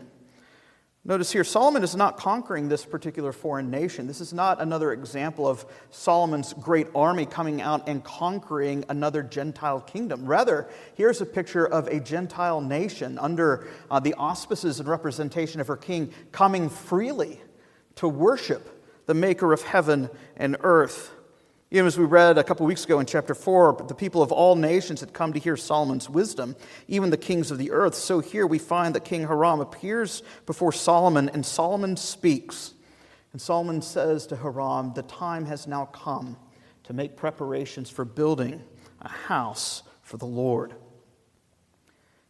Notice 1.08 1.32
here, 1.32 1.44
Solomon 1.44 1.84
is 1.84 1.96
not 1.96 2.18
conquering 2.18 2.68
this 2.68 2.84
particular 2.84 3.32
foreign 3.32 3.70
nation. 3.70 4.08
This 4.08 4.22
is 4.22 4.34
not 4.34 4.60
another 4.60 4.92
example 4.92 5.48
of 5.48 5.64
Solomon's 5.92 6.54
great 6.54 6.88
army 6.96 7.28
coming 7.28 7.62
out 7.62 7.88
and 7.88 8.04
conquering 8.04 8.84
another 8.90 9.22
Gentile 9.22 9.82
kingdom. 9.82 10.26
Rather, 10.26 10.68
here's 10.96 11.22
a 11.22 11.26
picture 11.26 11.64
of 11.64 11.86
a 11.88 12.00
Gentile 12.00 12.60
nation 12.60 13.20
under 13.20 13.68
uh, 13.92 14.00
the 14.00 14.16
auspices 14.16 14.80
and 14.80 14.90
representation 14.90 15.62
of 15.62 15.68
her 15.68 15.78
king 15.78 16.12
coming 16.32 16.70
freely 16.72 17.40
to 17.98 18.08
worship 18.08 18.84
the 19.06 19.14
maker 19.14 19.54
of 19.54 19.62
heaven 19.62 20.10
and 20.36 20.58
earth. 20.62 21.12
Even 21.76 21.88
as 21.88 22.00
we 22.00 22.06
read 22.06 22.38
a 22.38 22.44
couple 22.46 22.66
weeks 22.66 22.86
ago 22.86 23.02
in 23.02 23.06
chapter 23.06 23.36
4, 23.36 23.84
the 23.90 23.94
people 23.94 24.22
of 24.22 24.32
all 24.32 24.56
nations 24.56 25.02
had 25.02 25.12
come 25.12 25.34
to 25.34 25.40
hear 25.40 25.58
Solomon's 25.58 26.10
wisdom, 26.10 26.56
even 26.88 27.10
the 27.10 27.18
kings 27.18 27.52
of 27.52 27.58
the 27.58 27.72
earth. 27.72 27.96
So 27.96 28.22
here 28.22 28.48
we 28.48 28.60
find 28.60 28.96
that 28.96 29.04
King 29.04 29.24
Hiram 29.24 29.60
appears 29.60 30.24
before 30.46 30.72
Solomon, 30.72 31.28
and 31.28 31.46
Solomon 31.46 31.98
speaks. 31.98 32.74
And 33.34 33.42
Solomon 33.42 33.82
says 33.82 34.26
to 34.28 34.38
Hiram, 34.38 34.94
The 34.94 35.02
time 35.02 35.48
has 35.48 35.68
now 35.68 35.88
come 35.88 36.38
to 36.86 36.94
make 36.94 37.18
preparations 37.18 37.90
for 37.90 38.06
building 38.06 38.64
a 39.02 39.10
house 39.10 39.84
for 40.02 40.16
the 40.16 40.26
Lord. 40.26 40.76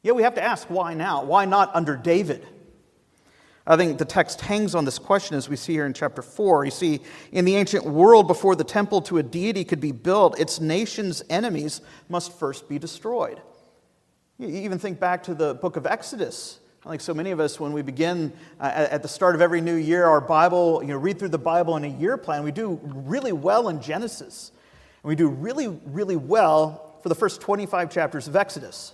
Yet 0.01 0.15
we 0.15 0.23
have 0.23 0.33
to 0.35 0.43
ask, 0.43 0.67
why 0.71 0.95
now? 0.95 1.23
Why 1.23 1.45
not 1.45 1.69
under 1.75 1.95
David? 1.95 2.47
I 3.67 3.77
think 3.77 3.97
the 3.97 4.05
text 4.05 4.41
hangs 4.41 4.75
on 4.75 4.85
this 4.85 4.99
question 4.99 5.35
as 5.35 5.49
we 5.49 5.55
see 5.55 5.73
here 5.73 5.87
in 5.87 5.93
chapter 5.93 6.21
4. 6.21 6.65
You 6.65 6.71
see, 6.71 7.01
in 7.31 7.45
the 7.45 7.55
ancient 7.55 7.83
world, 7.83 8.27
before 8.27 8.55
the 8.55 8.63
temple 8.63 9.01
to 9.03 9.17
a 9.17 9.23
deity 9.23 9.63
could 9.63 9.81
be 9.81 9.91
built, 9.91 10.39
its 10.39 10.59
nation's 10.59 11.23
enemies 11.29 11.81
must 12.07 12.31
first 12.33 12.69
be 12.69 12.77
destroyed. 12.77 13.41
You 14.37 14.49
even 14.49 14.77
think 14.77 14.99
back 14.99 15.23
to 15.23 15.33
the 15.33 15.55
book 15.55 15.77
of 15.77 15.87
Exodus. 15.87 16.59
Like 16.83 17.01
so 17.01 17.15
many 17.15 17.31
of 17.31 17.39
us, 17.39 17.59
when 17.59 17.73
we 17.73 17.81
begin 17.81 18.31
uh, 18.59 18.65
at 18.65 19.01
the 19.01 19.07
start 19.07 19.33
of 19.33 19.41
every 19.41 19.61
new 19.61 19.75
year, 19.75 20.05
our 20.05 20.21
Bible, 20.21 20.83
you 20.83 20.89
know, 20.89 20.97
read 20.97 21.17
through 21.17 21.29
the 21.29 21.39
Bible 21.39 21.75
in 21.77 21.83
a 21.83 21.87
year 21.87 22.17
plan, 22.17 22.43
we 22.43 22.51
do 22.51 22.79
really 22.83 23.31
well 23.31 23.69
in 23.69 23.81
Genesis. 23.81 24.51
And 25.01 25.09
we 25.09 25.15
do 25.15 25.27
really, 25.27 25.67
really 25.67 26.15
well 26.15 26.99
for 27.01 27.09
the 27.09 27.15
first 27.15 27.41
25 27.41 27.89
chapters 27.89 28.27
of 28.27 28.35
Exodus. 28.35 28.93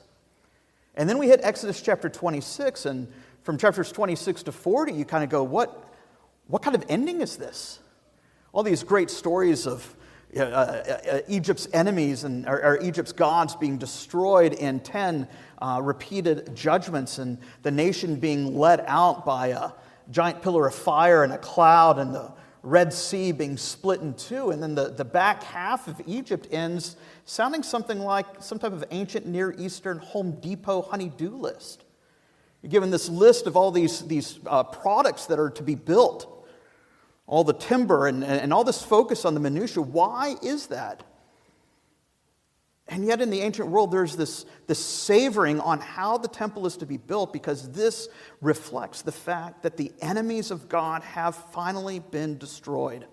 And 0.95 1.09
then 1.09 1.17
we 1.17 1.27
hit 1.27 1.41
Exodus 1.43 1.81
chapter 1.81 2.07
26, 2.07 2.85
and 2.85 3.11
from 3.43 3.57
chapters 3.57 3.91
26 3.91 4.43
to 4.43 4.51
40, 4.51 4.93
you 4.93 5.05
kind 5.05 5.23
of 5.23 5.29
go, 5.29 5.43
what, 5.43 5.93
what 6.47 6.61
kind 6.61 6.75
of 6.75 6.85
ending 6.89 7.21
is 7.21 7.37
this? 7.37 7.79
All 8.53 8.63
these 8.63 8.83
great 8.83 9.09
stories 9.09 9.65
of 9.65 9.95
uh, 10.35 10.41
uh, 10.41 10.97
uh, 11.11 11.19
Egypt's 11.27 11.67
enemies 11.73 12.23
and 12.23 12.47
or, 12.47 12.63
or, 12.63 12.81
Egypt's 12.81 13.11
gods 13.11 13.53
being 13.55 13.77
destroyed 13.77 14.53
in 14.53 14.79
10 14.79 15.27
uh, 15.61 15.81
repeated 15.83 16.55
judgments, 16.55 17.17
and 17.17 17.37
the 17.63 17.71
nation 17.71 18.15
being 18.15 18.57
led 18.57 18.81
out 18.87 19.25
by 19.25 19.47
a 19.47 19.71
giant 20.09 20.41
pillar 20.41 20.67
of 20.67 20.73
fire 20.73 21.25
and 21.25 21.33
a 21.33 21.37
cloud, 21.37 21.99
and 21.99 22.15
the 22.15 22.31
Red 22.63 22.93
Sea 22.93 23.33
being 23.33 23.57
split 23.57 23.99
in 23.99 24.13
two. 24.13 24.51
And 24.51 24.63
then 24.63 24.73
the, 24.73 24.89
the 24.89 25.03
back 25.03 25.43
half 25.43 25.89
of 25.89 25.99
Egypt 26.05 26.47
ends 26.49 26.95
sounding 27.25 27.61
something 27.61 27.99
like 27.99 28.25
some 28.39 28.57
type 28.57 28.71
of 28.71 28.85
ancient 28.91 29.25
Near 29.25 29.53
Eastern 29.57 29.97
Home 29.97 30.39
Depot 30.39 30.81
honey-do 30.81 31.35
list. 31.35 31.83
You're 32.61 32.69
given 32.69 32.91
this 32.91 33.09
list 33.09 33.47
of 33.47 33.57
all 33.57 33.71
these, 33.71 34.01
these 34.01 34.39
uh, 34.45 34.63
products 34.63 35.25
that 35.27 35.39
are 35.39 35.49
to 35.51 35.63
be 35.63 35.75
built, 35.75 36.47
all 37.25 37.43
the 37.43 37.53
timber 37.53 38.07
and, 38.07 38.23
and 38.23 38.53
all 38.53 38.63
this 38.63 38.83
focus 38.83 39.25
on 39.25 39.33
the 39.33 39.39
minutiae. 39.39 39.81
Why 39.81 40.35
is 40.43 40.67
that? 40.67 41.03
And 42.87 43.05
yet, 43.05 43.21
in 43.21 43.29
the 43.29 43.39
ancient 43.39 43.69
world, 43.69 43.89
there's 43.89 44.17
this, 44.17 44.45
this 44.67 44.77
savoring 44.77 45.61
on 45.61 45.79
how 45.79 46.17
the 46.17 46.27
temple 46.27 46.67
is 46.67 46.75
to 46.77 46.85
be 46.85 46.97
built 46.97 47.31
because 47.31 47.71
this 47.71 48.09
reflects 48.41 49.01
the 49.01 49.13
fact 49.13 49.63
that 49.63 49.77
the 49.77 49.93
enemies 50.01 50.51
of 50.51 50.67
God 50.67 51.01
have 51.03 51.35
finally 51.53 51.99
been 51.99 52.37
destroyed. 52.37 53.05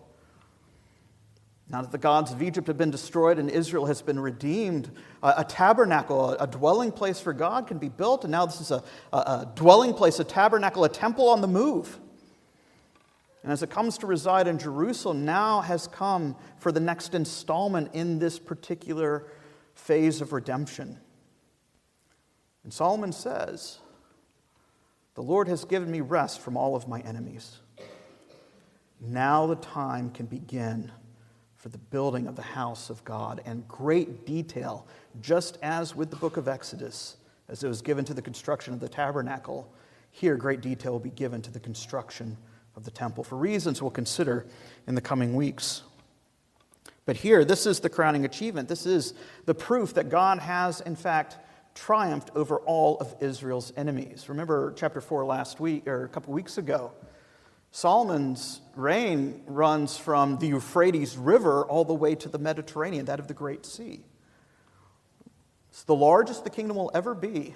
Now 1.71 1.83
that 1.83 1.93
the 1.93 1.99
gods 1.99 2.33
of 2.33 2.43
Egypt 2.43 2.67
have 2.69 2.79
been 2.79 2.91
destroyed 2.91 3.39
and 3.39 3.51
Israel 3.51 3.85
has 3.87 4.01
been 4.01 4.19
redeemed, 4.19 4.91
a, 5.23 5.45
tabernacle, 5.45 6.31
a, 6.31 6.47
dwelling 6.47 6.91
place 6.91 7.21
for 7.21 7.35
God 7.35 7.67
can 7.67 7.79
be 7.79 7.91
built, 7.91 8.25
and 8.25 8.31
now 8.31 8.47
this 8.47 8.61
is 8.63 8.71
a, 8.71 8.83
a 9.13 9.47
dwelling 9.55 9.93
place, 9.93 10.19
a 10.19 10.25
tabernacle, 10.25 10.85
a 10.85 10.89
temple 10.89 11.29
on 11.29 11.43
the 11.43 11.47
move. 11.47 11.99
And 13.43 13.53
as 13.53 13.63
it 13.63 13.69
comes 13.71 13.99
to 13.99 14.07
reside 14.07 14.49
in 14.49 14.59
Jerusalem, 14.59 15.27
now 15.27 15.61
has 15.61 15.87
come 15.87 16.37
for 16.59 16.73
the 16.73 16.81
next 16.81 17.15
installment 17.15 17.91
in 17.93 18.19
this 18.19 18.39
particular 18.39 19.27
phase 19.75 20.23
of 20.23 20.33
redemption. 20.33 20.99
And 22.65 22.73
Solomon 22.73 23.13
says, 23.13 23.79
The 25.15 25.23
Lord 25.23 25.49
has 25.49 25.67
given 25.67 25.91
me 25.91 26.01
rest 26.01 26.41
from 26.41 26.57
all 26.57 26.75
of 26.75 26.89
my 26.89 27.01
enemies. 27.01 27.59
Now 29.01 29.47
the 29.47 29.57
time 29.57 30.11
can 30.11 30.27
begin 30.27 30.91
for 31.59 31.69
the 31.69 31.79
building 31.79 32.27
of 32.27 32.37
the 32.37 32.43
house 32.43 32.89
of 32.89 33.05
God, 33.05 33.43
and 33.45 33.67
great 33.69 34.25
detail, 34.25 34.87
just 35.21 35.59
as 35.61 35.95
with 35.95 36.09
the 36.11 36.17
book 36.17 36.37
of 36.37 36.49
Exodus, 36.49 37.17
as 37.49 37.65
it 37.65 37.69
was 37.69 37.83
given 37.83 38.05
to 38.05 38.15
the 38.15 38.23
construction 38.23 38.73
of 38.73 38.81
the 38.81 38.89
tabernacle, 38.89 39.71
here 40.11 40.37
great 40.37 40.61
detail 40.61 40.93
will 40.93 40.99
be 41.01 41.11
given 41.11 41.43
to 41.43 41.51
the 41.51 41.61
construction 41.61 42.37
of 42.77 42.85
the 42.85 42.91
temple 42.91 43.25
for 43.25 43.37
reasons 43.37 43.83
we'll 43.83 43.91
consider 43.91 44.47
in 44.87 44.95
the 44.95 45.01
coming 45.01 45.35
weeks. 45.35 45.83
But 47.07 47.17
here, 47.17 47.45
this 47.45 47.67
is 47.67 47.81
the 47.81 47.89
crowning 47.89 48.25
achievement. 48.25 48.69
This 48.69 48.87
is 48.87 49.15
the 49.47 49.55
proof 49.55 49.95
that 49.95 50.11
God 50.11 50.39
has, 50.39 50.81
in 50.83 50.95
fact, 50.95 51.39
triumphed 51.75 52.31
over 52.35 52.59
all 52.61 52.99
of 52.99 53.15
Israel's 53.21 53.73
enemies. 53.77 54.29
Remember 54.29 54.73
chapter 54.77 55.01
4 55.01 55.25
last 55.25 55.59
week, 55.59 55.89
or 55.89 56.05
a 56.05 56.09
couple 56.09 56.35
weeks 56.35 56.59
ago. 56.59 56.93
Solomon's 57.71 58.61
reign 58.75 59.43
runs 59.47 59.97
from 59.97 60.39
the 60.39 60.49
Euphrates 60.49 61.17
River 61.17 61.65
all 61.65 61.85
the 61.85 61.95
way 61.95 62.15
to 62.15 62.29
the 62.29 62.39
Mediterranean, 62.39 63.05
that 63.07 63.21
of 63.21 63.29
the 63.29 63.35
Great 63.35 63.67
Sea. 63.67 64.05
It's 65.71 65.85
the 65.85 65.95
largest 65.95 66.45
the 66.45 66.51
kingdom 66.51 66.77
will 66.77 66.91
ever 66.95 67.15
be 67.15 67.55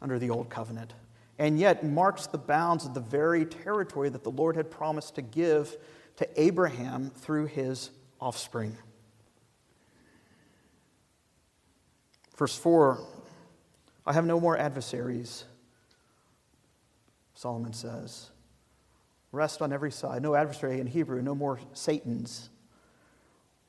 under 0.00 0.18
the 0.18 0.30
Old 0.30 0.48
Covenant, 0.48 0.94
and 1.38 1.58
yet 1.58 1.84
marks 1.84 2.26
the 2.26 2.38
bounds 2.38 2.86
of 2.86 2.94
the 2.94 3.00
very 3.00 3.44
territory 3.44 4.08
that 4.08 4.24
the 4.24 4.30
Lord 4.30 4.56
had 4.56 4.70
promised 4.70 5.16
to 5.16 5.22
give 5.22 5.76
to 6.16 6.40
Abraham 6.40 7.10
through 7.10 7.46
his 7.46 7.90
offspring. 8.20 8.76
Verse 12.36 12.56
4 12.56 13.00
I 14.04 14.12
have 14.12 14.24
no 14.24 14.40
more 14.40 14.56
adversaries, 14.56 15.44
Solomon 17.34 17.72
says 17.72 18.31
rest 19.32 19.62
on 19.62 19.72
every 19.72 19.90
side. 19.90 20.22
No 20.22 20.34
adversary 20.34 20.78
in 20.78 20.86
Hebrew, 20.86 21.22
no 21.22 21.34
more 21.34 21.58
Satans. 21.72 22.50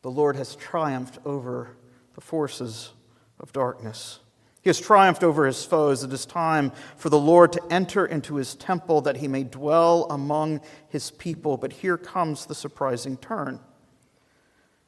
The 0.01 0.11
Lord 0.11 0.35
has 0.35 0.55
triumphed 0.55 1.19
over 1.25 1.69
the 2.13 2.21
forces 2.21 2.91
of 3.39 3.53
darkness. 3.53 4.19
He 4.61 4.69
has 4.69 4.79
triumphed 4.79 5.23
over 5.23 5.45
his 5.45 5.65
foes. 5.65 6.03
It 6.03 6.13
is 6.13 6.25
time 6.25 6.71
for 6.95 7.09
the 7.09 7.19
Lord 7.19 7.51
to 7.53 7.61
enter 7.69 8.05
into 8.05 8.35
his 8.35 8.55
temple 8.55 9.01
that 9.01 9.17
he 9.17 9.27
may 9.27 9.43
dwell 9.43 10.07
among 10.09 10.61
his 10.87 11.11
people. 11.11 11.57
But 11.57 11.73
here 11.73 11.97
comes 11.97 12.45
the 12.45 12.55
surprising 12.55 13.17
turn. 13.17 13.59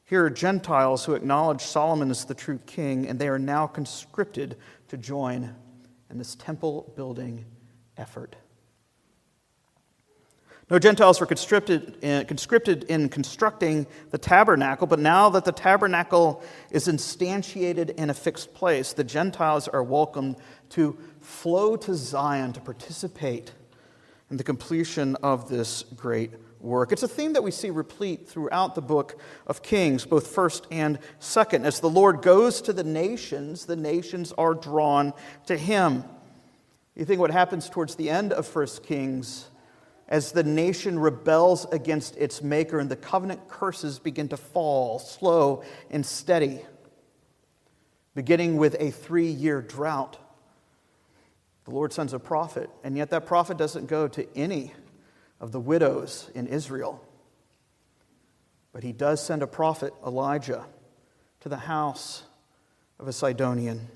Here 0.04 0.24
are 0.24 0.30
Gentiles 0.30 1.04
who 1.04 1.14
acknowledge 1.14 1.62
Solomon 1.62 2.10
as 2.10 2.24
the 2.24 2.34
true 2.34 2.60
king, 2.64 3.08
and 3.08 3.18
they 3.18 3.28
are 3.28 3.38
now 3.38 3.66
conscripted 3.66 4.56
to 4.88 4.96
join 4.96 5.54
in 6.10 6.16
this 6.16 6.36
temple 6.36 6.92
building 6.96 7.44
effort. 7.96 8.36
No 10.68 10.80
Gentiles 10.80 11.20
were 11.20 11.26
conscripted 11.26 11.96
in, 12.02 12.26
conscripted 12.26 12.84
in 12.84 13.08
constructing 13.08 13.86
the 14.10 14.18
tabernacle, 14.18 14.88
but 14.88 14.98
now 14.98 15.28
that 15.28 15.44
the 15.44 15.52
tabernacle 15.52 16.42
is 16.72 16.88
instantiated 16.88 17.90
in 17.90 18.10
a 18.10 18.14
fixed 18.14 18.52
place, 18.52 18.92
the 18.92 19.04
Gentiles 19.04 19.68
are 19.68 19.84
welcomed 19.84 20.36
to 20.70 20.98
flow 21.20 21.76
to 21.76 21.94
Zion 21.94 22.52
to 22.52 22.60
participate 22.60 23.52
in 24.28 24.38
the 24.38 24.42
completion 24.42 25.14
of 25.22 25.48
this 25.48 25.84
great 25.94 26.32
work. 26.60 26.90
It's 26.90 27.04
a 27.04 27.08
theme 27.08 27.34
that 27.34 27.44
we 27.44 27.52
see 27.52 27.70
replete 27.70 28.28
throughout 28.28 28.74
the 28.74 28.82
book 28.82 29.20
of 29.46 29.62
Kings, 29.62 30.04
both 30.04 30.26
first 30.26 30.66
and 30.72 30.98
second. 31.20 31.64
As 31.64 31.78
the 31.78 31.88
Lord 31.88 32.22
goes 32.22 32.60
to 32.62 32.72
the 32.72 32.82
nations, 32.82 33.66
the 33.66 33.76
nations 33.76 34.32
are 34.36 34.54
drawn 34.54 35.14
to 35.46 35.56
him. 35.56 36.02
You 36.96 37.04
think 37.04 37.20
what 37.20 37.30
happens 37.30 37.70
towards 37.70 37.94
the 37.94 38.10
end 38.10 38.32
of 38.32 38.48
First 38.48 38.82
Kings 38.82 39.48
as 40.08 40.32
the 40.32 40.44
nation 40.44 40.98
rebels 40.98 41.66
against 41.72 42.16
its 42.16 42.42
maker 42.42 42.78
and 42.78 42.90
the 42.90 42.96
covenant 42.96 43.48
curses 43.48 43.98
begin 43.98 44.28
to 44.28 44.36
fall 44.36 44.98
slow 44.98 45.64
and 45.90 46.06
steady, 46.06 46.60
beginning 48.14 48.56
with 48.56 48.76
a 48.78 48.90
three 48.90 49.28
year 49.28 49.60
drought. 49.60 50.18
The 51.64 51.72
Lord 51.72 51.92
sends 51.92 52.12
a 52.12 52.20
prophet, 52.20 52.70
and 52.84 52.96
yet 52.96 53.10
that 53.10 53.26
prophet 53.26 53.58
doesn't 53.58 53.86
go 53.86 54.06
to 54.08 54.26
any 54.36 54.72
of 55.40 55.50
the 55.50 55.60
widows 55.60 56.30
in 56.34 56.46
Israel. 56.46 57.04
But 58.72 58.84
he 58.84 58.92
does 58.92 59.24
send 59.24 59.42
a 59.42 59.46
prophet, 59.46 59.92
Elijah, 60.06 60.64
to 61.40 61.48
the 61.48 61.56
house 61.56 62.22
of 63.00 63.08
a 63.08 63.12
Sidonian, 63.12 63.88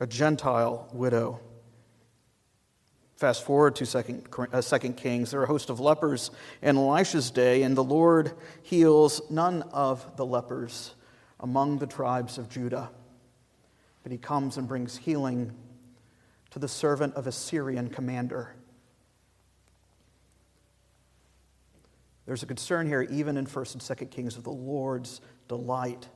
a 0.00 0.06
Gentile 0.06 0.88
widow. 0.92 1.40
Fast 3.18 3.42
forward 3.42 3.74
to 3.74 3.84
Second, 3.84 4.28
uh, 4.52 4.60
Second 4.60 4.96
Kings. 4.96 5.32
There 5.32 5.40
are 5.40 5.44
a 5.44 5.48
host 5.48 5.70
of 5.70 5.80
lepers 5.80 6.30
in 6.62 6.76
Elisha's 6.76 7.32
day, 7.32 7.64
and 7.64 7.76
the 7.76 7.82
Lord 7.82 8.32
heals 8.62 9.20
none 9.28 9.62
of 9.72 10.16
the 10.16 10.24
lepers 10.24 10.94
among 11.40 11.78
the 11.78 11.86
tribes 11.88 12.38
of 12.38 12.48
Judah. 12.48 12.90
But 14.04 14.12
he 14.12 14.18
comes 14.18 14.56
and 14.56 14.68
brings 14.68 14.96
healing 14.96 15.50
to 16.50 16.60
the 16.60 16.68
servant 16.68 17.14
of 17.14 17.26
a 17.26 17.32
Syrian 17.32 17.88
commander. 17.88 18.54
There's 22.24 22.44
a 22.44 22.46
concern 22.46 22.86
here, 22.86 23.02
even 23.02 23.36
in 23.36 23.48
1st 23.48 23.72
and 23.72 23.82
2nd 23.82 24.12
Kings, 24.12 24.36
of 24.36 24.44
the 24.44 24.50
Lord's 24.50 25.20
delight 25.48 26.08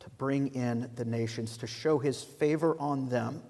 to 0.00 0.10
bring 0.10 0.48
in 0.56 0.90
the 0.96 1.04
nations, 1.04 1.56
to 1.58 1.68
show 1.68 2.00
his 2.00 2.24
favor 2.24 2.76
on 2.80 3.10
them 3.10 3.44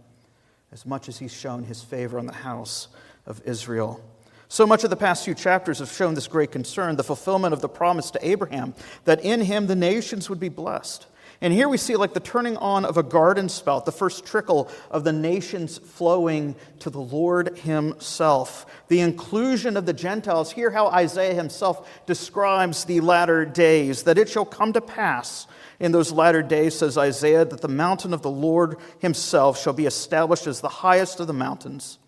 as 0.73 0.85
much 0.85 1.09
as 1.09 1.19
he's 1.19 1.33
shown 1.33 1.65
his 1.65 1.83
favor 1.83 2.19
on 2.19 2.27
the 2.27 2.33
house 2.33 2.89
of 3.27 3.41
Israel. 3.45 4.01
So 4.49 4.67
much 4.67 4.83
of 4.83 4.91
the 4.91 4.97
past 4.97 5.25
few 5.25 5.35
chapters 5.35 5.79
have 5.81 5.93
shown 5.93 6.15
this 6.15 6.27
great 6.27 6.51
concern, 6.51 6.97
the 6.97 7.05
fulfillment 7.05 7.53
of 7.53 7.61
the 7.61 7.69
promise 7.69 8.11
to 8.13 8.27
Abraham, 8.27 8.75
that 9.05 9.23
in 9.23 9.43
him 9.43 9.67
the 9.67 9.77
nations 9.77 10.31
would 10.31 10.41
be 10.41 10.49
blessed. 10.49 11.07
And 11.41 11.53
here 11.53 11.69
we 11.69 11.77
see 11.77 11.95
like 11.95 12.15
the 12.15 12.21
turning 12.21 12.57
on 12.57 12.85
of 12.85 12.97
a 12.97 13.03
garden 13.03 13.49
spout, 13.49 13.85
the 13.85 13.93
first 13.93 14.27
trickle 14.27 14.69
of 14.91 15.05
the 15.05 15.13
nations 15.13 15.79
flowing 15.79 16.57
to 16.81 16.91
the 16.91 17.01
Lord 17.01 17.59
Himself. 17.59 18.67
The 18.89 19.01
inclusion 19.01 19.77
of 19.77 19.87
the 19.87 19.93
Gentiles. 19.93 20.51
Hear 20.51 20.71
how 20.71 20.89
Isaiah 20.89 21.35
himself 21.35 21.89
describes 22.07 22.85
the 22.85 23.01
latter 23.01 23.45
days, 23.45 24.03
that 24.03 24.19
it 24.19 24.29
shall 24.29 24.45
come 24.45 24.73
to 24.73 24.81
pass 24.81 25.47
in 25.79 25.93
those 25.93 26.11
latter 26.11 26.43
days, 26.43 26.77
says 26.77 26.99
Isaiah, 26.99 27.45
that 27.45 27.61
the 27.61 27.69
mountain 27.69 28.13
of 28.13 28.23
the 28.23 28.31
Lord 28.31 28.77
himself 28.99 29.61
shall 29.61 29.73
be 29.73 29.87
established 29.87 30.49
as 30.49 30.61
the 30.61 30.69
highest 30.69 31.21
of 31.21 31.29
the 31.29 31.33
mountains, 31.33 31.99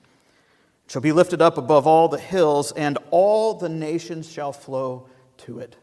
shall 0.88 1.02
be 1.02 1.12
lifted 1.12 1.40
up 1.40 1.56
above 1.56 1.87
all 1.87 2.08
the 2.08 2.18
hills, 2.18 2.72
and 2.72 2.99
all 3.12 3.54
the 3.54 3.68
nations 3.68 4.28
shall 4.28 4.52
flow 4.52 5.06
to 5.38 5.60
it. 5.60 5.76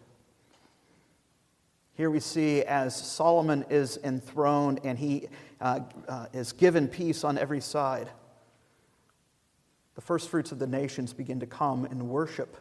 Here 1.98 2.12
we 2.12 2.20
see 2.20 2.62
as 2.62 2.96
Solomon 2.96 3.66
is 3.72 3.98
enthroned 4.04 4.82
and 4.84 5.00
he 5.00 5.30
uh, 5.60 5.80
uh, 6.08 6.28
is 6.32 6.52
given 6.52 6.88
peace 6.88 7.24
on 7.24 7.40
every 7.40 7.60
side, 7.60 8.08
the 9.96 10.02
first 10.02 10.30
fruits 10.30 10.52
of 10.52 10.60
the 10.60 10.68
nations 10.68 11.12
begin 11.12 11.40
to 11.40 11.48
come 11.48 11.86
and 11.86 12.08
worship 12.08 12.56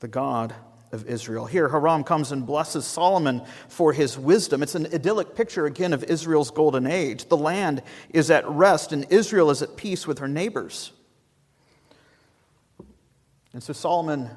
the 0.00 0.08
God 0.08 0.54
of 0.90 1.06
Israel. 1.06 1.44
Here, 1.44 1.68
Hiram 1.68 2.02
comes 2.02 2.32
and 2.32 2.46
blesses 2.46 2.86
Solomon 2.86 3.42
for 3.68 3.92
his 3.92 4.18
wisdom. 4.18 4.62
It's 4.62 4.74
an 4.74 4.86
idyllic 4.86 5.34
picture 5.34 5.66
again 5.66 5.92
of 5.92 6.02
Israel's 6.04 6.50
golden 6.50 6.86
age. 6.86 7.28
The 7.28 7.36
land 7.36 7.82
is 8.08 8.30
at 8.30 8.48
rest, 8.48 8.90
and 8.90 9.04
Israel 9.10 9.50
is 9.50 9.60
at 9.60 9.76
peace 9.76 10.06
with 10.06 10.20
her 10.20 10.28
neighbors. 10.28 10.92
And 13.52 13.62
so 13.62 13.74
Solomon 13.74 14.30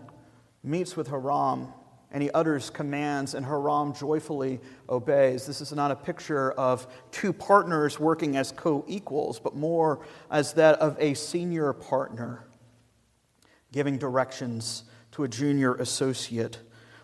meets 0.61 0.97
with 0.97 1.07
Hiram 1.07 1.71
and 2.11 2.21
he 2.21 2.29
utters 2.31 2.69
commands, 2.69 3.33
and 3.33 3.45
Hiram 3.45 3.93
joyfully 3.93 4.59
obeys. 4.89 5.45
This 5.45 5.61
is 5.61 5.71
not 5.71 5.91
a 5.91 5.95
picture 5.95 6.51
of 6.51 6.85
two 7.11 7.31
partners 7.31 7.99
working 7.99 8.35
as 8.35 8.51
co 8.51 8.83
equals, 8.87 9.39
but 9.39 9.55
more 9.55 10.05
as 10.29 10.53
that 10.53 10.79
of 10.79 10.97
a 10.99 11.13
senior 11.13 11.71
partner 11.73 12.45
giving 13.71 13.97
directions 13.97 14.83
to 15.11 15.23
a 15.23 15.27
junior 15.27 15.75
associate 15.75 16.59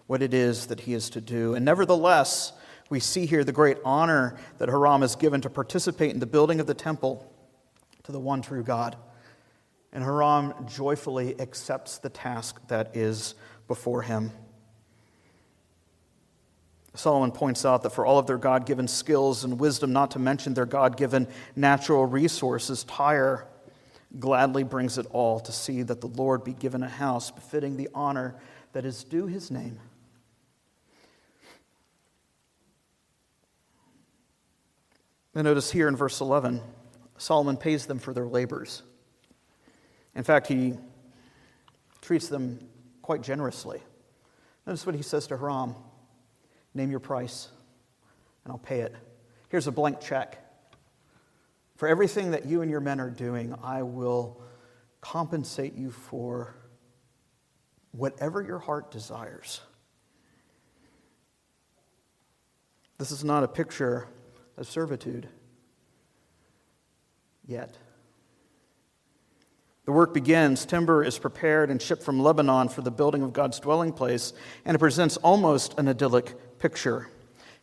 what 0.08 0.22
it 0.22 0.34
is 0.34 0.68
that 0.68 0.82
he 0.82 0.94
is 0.94 1.10
to 1.12 1.22
do. 1.22 1.54
And 1.54 1.64
nevertheless, 1.64 2.54
we 2.90 3.00
see 3.00 3.26
here 3.26 3.44
the 3.44 3.52
great 3.52 3.78
honor 3.84 4.38
that 4.58 4.70
Hiram 4.70 5.04
is 5.04 5.16
given 5.16 5.42
to 5.42 5.50
participate 5.50 6.12
in 6.12 6.20
the 6.20 6.26
building 6.26 6.60
of 6.60 6.68
the 6.68 6.74
temple 6.74 7.32
to 8.04 8.12
the 8.12 8.20
one 8.20 8.42
true 8.42 8.64
God. 8.64 8.96
And 9.92 10.04
Hiram 10.04 10.54
joyfully 10.68 11.40
accepts 11.40 11.98
the 11.98 12.10
task 12.10 12.66
that 12.68 12.96
is 12.96 13.36
before 13.68 14.02
him. 14.02 14.32
Solomon 16.98 17.32
points 17.32 17.64
out 17.64 17.84
that 17.84 17.92
for 17.92 18.08
all 18.08 18.18
of 18.18 18.26
their 18.26 18.40
God 18.40 18.66
given 18.66 18.88
skills 18.88 19.44
and 19.44 19.60
wisdom, 19.60 19.94
not 19.94 20.12
to 20.12 20.20
mention 20.20 20.56
their 20.56 20.66
God 20.66 20.98
given 20.98 21.28
natural 21.56 22.08
resources, 22.08 22.84
Tyre 22.86 23.48
gladly 24.20 24.64
brings 24.64 24.98
it 24.98 25.06
all 25.12 25.40
to 25.42 25.52
see 25.52 25.84
that 25.84 26.02
the 26.02 26.08
Lord 26.08 26.44
be 26.44 26.54
given 26.54 26.82
a 26.82 26.90
house 26.90 27.30
befitting 27.30 27.78
the 27.78 27.88
honor 27.94 28.36
that 28.74 28.84
is 28.84 29.04
due 29.04 29.28
his 29.28 29.52
name. 29.52 29.80
And 35.36 35.44
notice 35.44 35.72
here 35.72 35.88
in 35.88 35.96
verse 35.96 36.20
11, 36.20 36.62
Solomon 37.20 37.58
pays 37.58 37.86
them 37.86 38.00
for 38.00 38.12
their 38.12 38.26
labors. 38.26 38.82
In 40.16 40.24
fact, 40.24 40.48
he 40.48 40.74
treats 42.02 42.28
them 42.28 42.58
quite 43.04 43.22
generously. 43.22 43.84
Notice 44.66 44.84
what 44.84 44.96
he 44.96 45.04
says 45.04 45.28
to 45.28 45.38
Hiram 45.38 45.76
Name 46.78 46.92
your 46.92 47.00
price, 47.00 47.48
and 48.44 48.52
I'll 48.52 48.60
pay 48.60 48.82
it. 48.82 48.96
Here's 49.50 49.66
a 49.66 49.72
blank 49.72 50.00
check. 50.00 50.38
For 51.76 51.88
everything 51.88 52.30
that 52.32 52.46
you 52.46 52.62
and 52.62 52.70
your 52.70 52.82
men 52.82 53.00
are 53.00 53.10
doing, 53.10 53.56
I 53.64 53.82
will 53.82 54.40
compensate 55.02 55.74
you 55.74 55.90
for 55.90 56.54
whatever 57.94 58.44
your 58.44 58.60
heart 58.60 58.92
desires. 58.92 59.62
This 63.00 63.10
is 63.10 63.24
not 63.24 63.44
a 63.44 63.48
picture 63.48 64.08
of 64.56 64.68
servitude 64.68 65.28
yet. 67.48 67.76
The 69.86 69.94
work 69.94 70.14
begins, 70.14 70.64
timber 70.64 71.04
is 71.04 71.18
prepared 71.18 71.72
and 71.72 71.82
shipped 71.82 72.04
from 72.04 72.20
Lebanon 72.20 72.70
for 72.70 72.82
the 72.82 72.92
building 72.92 73.24
of 73.24 73.34
God's 73.34 73.60
dwelling 73.60 73.94
place, 73.94 74.34
and 74.64 74.76
it 74.76 74.80
presents 74.80 75.18
almost 75.18 75.74
an 75.80 75.88
idyllic 75.88 76.36
picture. 76.60 77.10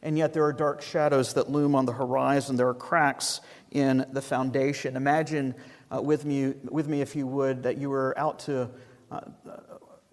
And 0.03 0.19
yet 0.19 0.33
there 0.33 0.45
are 0.45 0.53
dark 0.53 0.83
shadows 0.83 1.35
that 1.35 1.51
loom 1.51 1.75
on 1.75 1.87
the 1.87 1.93
horizon. 1.93 2.57
There 2.57 2.69
are 2.69 2.75
cracks 2.75 3.41
in 3.71 4.05
the 4.13 4.21
foundation. 4.21 4.97
Imagine 4.97 5.55
uh, 5.91 6.03
with, 6.03 6.25
me, 6.25 6.55
with 6.65 6.89
me, 6.89 7.01
if 7.01 7.17
you 7.17 7.27
would, 7.27 7.63
that 7.63 7.79
you 7.79 7.89
were 7.91 8.19
out 8.19 8.41
to 8.41 8.71
uh, 9.11 9.21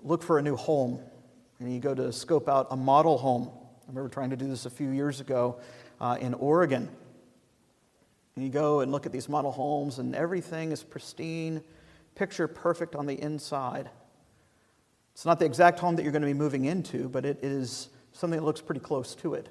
look 0.02 0.24
for 0.24 0.40
a 0.40 0.42
new 0.42 0.56
home 0.56 1.00
and 1.60 1.74
you 1.74 1.80
go 1.80 1.94
to 1.94 2.12
scope 2.12 2.50
out 2.50 2.68
a 2.72 2.76
model 2.76 3.18
home. 3.18 3.52
I 3.84 3.90
remember 3.90 4.10
trying 4.10 4.32
to 4.32 4.38
do 4.38 4.48
this 4.48 4.66
a 4.66 4.70
few 4.70 4.90
years 4.90 5.20
ago 5.20 5.60
uh, 6.00 6.18
in 6.20 6.34
Oregon. 6.34 6.90
And 8.36 8.46
you 8.46 8.50
go 8.50 8.80
and 8.80 8.92
look 8.92 9.06
at 9.06 9.12
these 9.12 9.28
model 9.28 9.52
homes, 9.52 10.00
and 10.00 10.16
everything 10.16 10.72
is 10.72 10.84
pristine, 10.84 11.62
picture 12.16 12.48
perfect 12.48 12.96
on 12.96 13.06
the 13.06 13.22
inside. 13.22 13.90
It's 15.14 15.26
not 15.26 15.38
the 15.38 15.46
exact 15.46 15.80
home 15.80 15.98
that 15.98 16.04
you're 16.04 16.14
going 16.14 16.24
to 16.24 16.28
be 16.28 16.34
moving 16.34 16.66
into, 16.66 17.10
but 17.10 17.26
it 17.26 17.40
is 17.44 17.90
something 18.14 18.40
that 18.40 18.46
looks 18.46 18.62
pretty 18.62 18.82
close 18.82 19.16
to 19.16 19.34
it. 19.34 19.50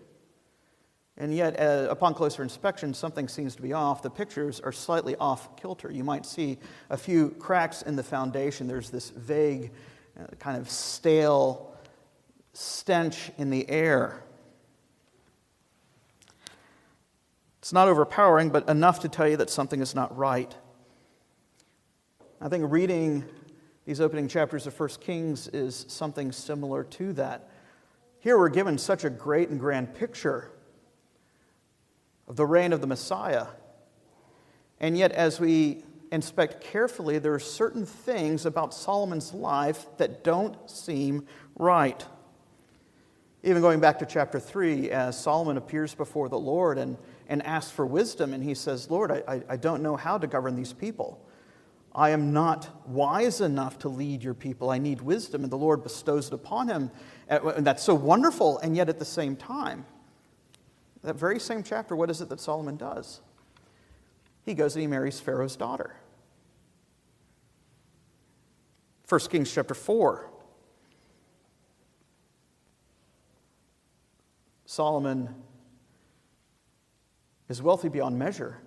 And 1.17 1.35
yet, 1.35 1.61
uh, 1.61 1.89
upon 1.91 2.15
closer 2.15 2.43
inspection, 2.43 2.95
something 2.95 3.29
seems 3.29 3.55
to 3.57 3.63
be 3.63 3.75
off. 3.75 4.01
The 4.01 4.11
pictures 4.11 4.59
are 4.61 4.73
slightly 4.73 5.17
off 5.17 5.55
kilter. 5.57 5.91
You 5.91 6.03
might 6.03 6.25
see 6.25 6.59
a 6.89 6.97
few 6.97 7.31
cracks 7.39 7.83
in 7.83 7.97
the 7.97 8.03
foundation. 8.03 8.67
There's 8.67 8.89
this 8.89 9.11
vague, 9.11 9.73
uh, 10.19 10.29
kind 10.39 10.57
of 10.57 10.71
stale 10.71 11.75
stench 12.55 13.31
in 13.37 13.51
the 13.51 13.69
air. 13.69 14.23
It's 17.59 17.73
not 17.73 17.89
overpowering, 17.89 18.49
but 18.49 18.69
enough 18.69 19.01
to 19.01 19.09
tell 19.11 19.29
you 19.29 19.37
that 19.37 19.51
something 19.51 19.83
is 19.83 19.95
not 19.95 20.17
right. 20.17 20.55
I 22.41 22.49
think 22.49 22.73
reading 22.73 23.25
These 23.85 24.01
opening 24.01 24.29
chapters 24.29 24.67
of 24.67 24.79
1 24.79 24.89
Kings 25.01 25.49
is 25.49 25.85
something 25.89 26.33
similar 26.33 26.85
to 26.85 27.13
that. 27.15 27.50
Here 28.21 28.39
we're 28.39 28.51
given 28.51 28.77
such 28.77 29.05
a 29.05 29.11
great 29.11 29.49
and 29.49 29.59
grand 29.59 29.95
picture 29.95 30.51
of 32.29 32.37
the 32.37 32.45
reign 32.45 32.73
of 32.75 32.83
the 32.83 32.87
Messiah. 32.87 33.47
And 34.79 34.97
yet, 34.97 35.13
as 35.13 35.41
we 35.41 35.85
inspect 36.13 36.63
carefully, 36.63 37.19
there 37.19 37.33
are 37.33 37.41
certain 37.41 37.87
things 37.87 38.45
about 38.45 38.75
Solomon's 38.75 39.33
life 39.33 39.87
that 39.97 40.23
don't 40.23 40.55
seem 40.71 41.27
right. 41.57 42.05
Even 43.43 43.63
going 43.63 43.81
back 43.81 43.99
to 44.01 44.07
chapter 44.07 44.39
3, 44.39 44.91
as 44.91 45.19
Solomon 45.19 45.57
appears 45.57 45.95
before 45.95 46.29
the 46.29 46.39
Lord 46.39 46.77
and, 46.77 46.99
and 47.27 47.43
asks 47.47 47.71
for 47.71 47.87
wisdom, 47.87 48.35
and 48.35 48.45
he 48.45 48.55
says, 48.55 48.91
Lord, 48.91 49.11
I, 49.13 49.43
I 49.49 49.57
don't 49.57 49.83
know 49.83 49.97
how 49.97 50.19
to 50.19 50.27
govern 50.27 50.57
these 50.57 50.75
people. 50.75 51.27
I 51.95 52.11
am 52.11 52.33
not 52.33 52.87
wise 52.89 53.41
enough 53.41 53.79
to 53.81 53.89
lead 53.89 54.23
your 54.23 54.35
people. 54.35 54.71
I 54.71 54.79
need 54.79 55.01
wisdom. 55.01 55.43
And 55.43 55.51
the 55.51 55.59
Lord 55.59 55.83
bestows 55.83 56.29
it 56.29 56.35
upon 56.35 56.69
him. 56.69 56.91
And 57.31 57.65
that's 57.65 57.85
so 57.85 57.95
wonderful. 57.95 58.59
And 58.59 58.77
yet, 58.77 58.89
at 58.89 58.99
the 58.99 59.05
same 59.05 59.37
time, 59.37 59.87
that 61.03 61.15
very 61.15 61.39
same 61.39 61.63
chapter, 61.63 61.95
what 61.95 62.11
is 62.11 62.21
it 62.21 62.29
that 62.29 62.41
Solomon 62.41 62.77
does? 62.77 63.21
He 64.45 64.53
goes 64.53 64.75
and 64.75 64.83
he 64.83 64.89
marries 64.89 65.21
Pharaoh's 65.21 65.55
daughter. 65.55 65.95
1 69.09 69.21
Kings 69.31 69.53
chapter 69.53 69.75
4. 69.75 70.29
Solomon 74.67 75.35
is 77.49 77.63
wealthy 77.63 77.89
beyond 77.89 78.19
measure. 78.19 78.59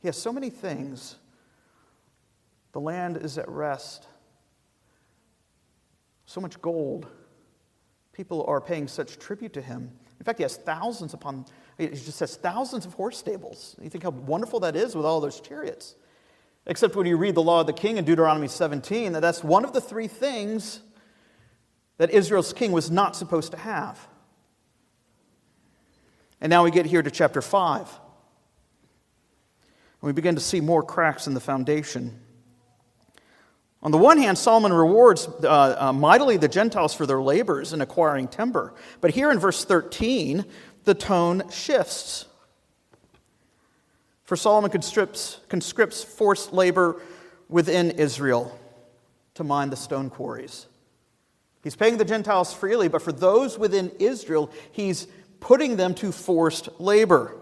He 0.00 0.08
has 0.08 0.16
so 0.16 0.32
many 0.32 0.50
things. 0.50 1.16
The 2.72 2.80
land 2.80 3.16
is 3.18 3.38
at 3.38 3.48
rest. 3.48 4.06
So 6.26 6.40
much 6.40 6.60
gold. 6.60 7.06
People 8.12 8.44
are 8.46 8.60
paying 8.60 8.88
such 8.88 9.18
tribute 9.18 9.52
to 9.54 9.62
him. 9.62 9.90
In 10.20 10.24
fact, 10.24 10.38
he 10.38 10.42
has 10.42 10.56
thousands 10.56 11.14
upon, 11.14 11.46
he 11.78 11.88
just 11.88 12.20
has 12.20 12.36
thousands 12.36 12.86
of 12.86 12.94
horse 12.94 13.18
stables. 13.18 13.74
You 13.82 13.88
think 13.88 14.04
how 14.04 14.10
wonderful 14.10 14.60
that 14.60 14.76
is 14.76 14.94
with 14.94 15.04
all 15.04 15.20
those 15.20 15.40
chariots. 15.40 15.96
Except 16.66 16.94
when 16.94 17.06
you 17.06 17.16
read 17.16 17.34
the 17.34 17.42
law 17.42 17.62
of 17.62 17.66
the 17.66 17.72
king 17.72 17.96
in 17.96 18.04
Deuteronomy 18.04 18.48
17, 18.48 19.12
that 19.12 19.20
that's 19.20 19.42
one 19.42 19.64
of 19.64 19.72
the 19.72 19.80
three 19.80 20.06
things 20.06 20.80
that 21.96 22.10
Israel's 22.10 22.52
king 22.52 22.72
was 22.72 22.90
not 22.90 23.16
supposed 23.16 23.50
to 23.52 23.58
have. 23.58 24.08
And 26.40 26.50
now 26.50 26.64
we 26.64 26.70
get 26.70 26.86
here 26.86 27.02
to 27.02 27.10
chapter 27.10 27.42
5. 27.42 27.80
And 27.80 27.88
we 30.00 30.12
begin 30.12 30.34
to 30.34 30.40
see 30.40 30.60
more 30.60 30.82
cracks 30.82 31.26
in 31.26 31.34
the 31.34 31.40
foundation. 31.40 32.20
On 33.82 33.90
the 33.90 33.98
one 33.98 34.18
hand, 34.18 34.38
Solomon 34.38 34.72
rewards 34.72 35.26
uh, 35.42 35.76
uh, 35.78 35.92
mightily 35.92 36.36
the 36.36 36.48
Gentiles 36.48 36.94
for 36.94 37.04
their 37.04 37.20
labors 37.20 37.72
in 37.72 37.80
acquiring 37.80 38.28
timber. 38.28 38.74
But 39.00 39.10
here 39.10 39.30
in 39.32 39.40
verse 39.40 39.64
13, 39.64 40.44
the 40.84 40.94
tone 40.94 41.50
shifts. 41.50 42.26
For 44.24 44.36
Solomon 44.36 44.70
conscripts, 44.70 45.40
conscripts 45.48 46.04
forced 46.04 46.52
labor 46.52 47.00
within 47.48 47.90
Israel 47.92 48.56
to 49.34 49.44
mine 49.44 49.70
the 49.70 49.76
stone 49.76 50.10
quarries. 50.10 50.66
He's 51.64 51.76
paying 51.76 51.96
the 51.96 52.04
Gentiles 52.04 52.54
freely, 52.54 52.88
but 52.88 53.02
for 53.02 53.12
those 53.12 53.58
within 53.58 53.90
Israel, 53.98 54.50
he's 54.72 55.08
putting 55.40 55.76
them 55.76 55.94
to 55.96 56.12
forced 56.12 56.68
labor. 56.80 57.36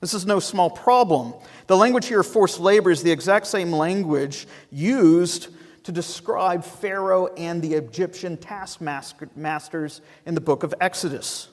This 0.00 0.14
is 0.14 0.26
no 0.26 0.40
small 0.40 0.70
problem. 0.70 1.34
The 1.66 1.76
language 1.76 2.06
here, 2.06 2.22
forced 2.22 2.60
labor, 2.60 2.90
is 2.90 3.02
the 3.02 3.10
exact 3.10 3.46
same 3.46 3.72
language 3.72 4.46
used 4.70 5.48
to 5.86 5.92
describe 5.92 6.64
Pharaoh 6.64 7.28
and 7.36 7.62
the 7.62 7.74
Egyptian 7.74 8.36
taskmasters 8.36 10.00
in 10.26 10.34
the 10.34 10.40
book 10.40 10.64
of 10.64 10.74
Exodus. 10.80 11.48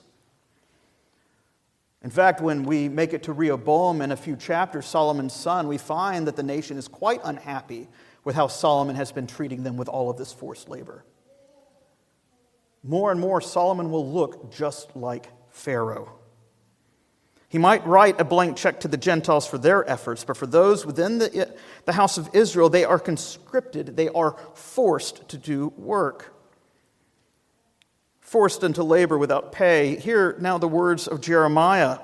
In 2.02 2.10
fact, 2.10 2.42
when 2.42 2.64
we 2.64 2.90
make 2.90 3.14
it 3.14 3.22
to 3.24 3.32
Rehoboam 3.32 4.02
in 4.02 4.12
a 4.12 4.18
few 4.18 4.36
chapters, 4.36 4.88
Solomon's 4.88 5.34
son, 5.34 5.68
we 5.68 5.78
find 5.78 6.26
that 6.26 6.36
the 6.36 6.42
nation 6.42 6.80
is 6.80 6.88
quite 6.88 7.22
unhappy 7.24 7.88
with 8.24 8.36
how 8.36 8.48
Solomon 8.48 8.96
has 8.96 9.12
been 9.12 9.28
treating 9.28 9.62
them 9.62 9.78
with 9.78 9.88
all 9.88 10.10
of 10.10 10.18
this 10.18 10.34
forced 10.34 10.68
labor. 10.68 11.06
More 12.82 13.12
and 13.12 13.20
more, 13.20 13.40
Solomon 13.40 13.92
will 13.92 14.12
look 14.12 14.52
just 14.52 14.96
like 14.96 15.28
Pharaoh. 15.52 16.12
He 17.54 17.60
might 17.60 17.88
write 17.88 18.20
a 18.20 18.26
blank 18.26 18.58
check 18.58 18.82
to 18.82 18.90
the 18.90 18.98
Gentiles 18.98 19.48
for 19.48 19.58
their 19.58 19.90
efforts, 19.90 20.26
but 20.26 20.36
for 20.36 20.48
those 20.48 20.86
within 20.86 21.20
the, 21.20 21.56
the 21.86 21.94
house 21.94 22.18
of 22.18 22.30
Israel, 22.34 22.68
they 22.68 22.84
are 22.84 23.00
conscripted, 23.00 23.96
they 23.96 24.10
are 24.10 24.36
forced 24.56 25.30
to 25.30 25.38
do 25.38 25.72
work 25.78 26.34
forced 28.34 28.64
into 28.64 28.82
labor 28.82 29.16
without 29.16 29.52
pay. 29.52 29.96
Hear 29.96 30.36
now 30.40 30.58
the 30.58 30.68
words 30.68 31.08
of 31.08 31.22
Jeremiah. 31.22 32.00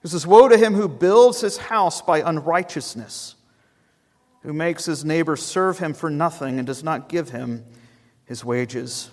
He 0.00 0.08
says, 0.08 0.26
Woe 0.26 0.48
to 0.48 0.56
him 0.56 0.72
who 0.72 0.88
builds 0.88 1.42
his 1.42 1.58
house 1.58 2.00
by 2.00 2.22
unrighteousness, 2.22 3.34
who 4.40 4.54
makes 4.54 4.86
his 4.86 5.04
neighbor 5.04 5.36
serve 5.36 5.80
him 5.80 5.92
for 5.92 6.08
nothing 6.08 6.56
and 6.56 6.66
does 6.66 6.82
not 6.82 7.10
give 7.10 7.28
him 7.28 7.62
his 8.24 8.42
wages. 8.42 9.10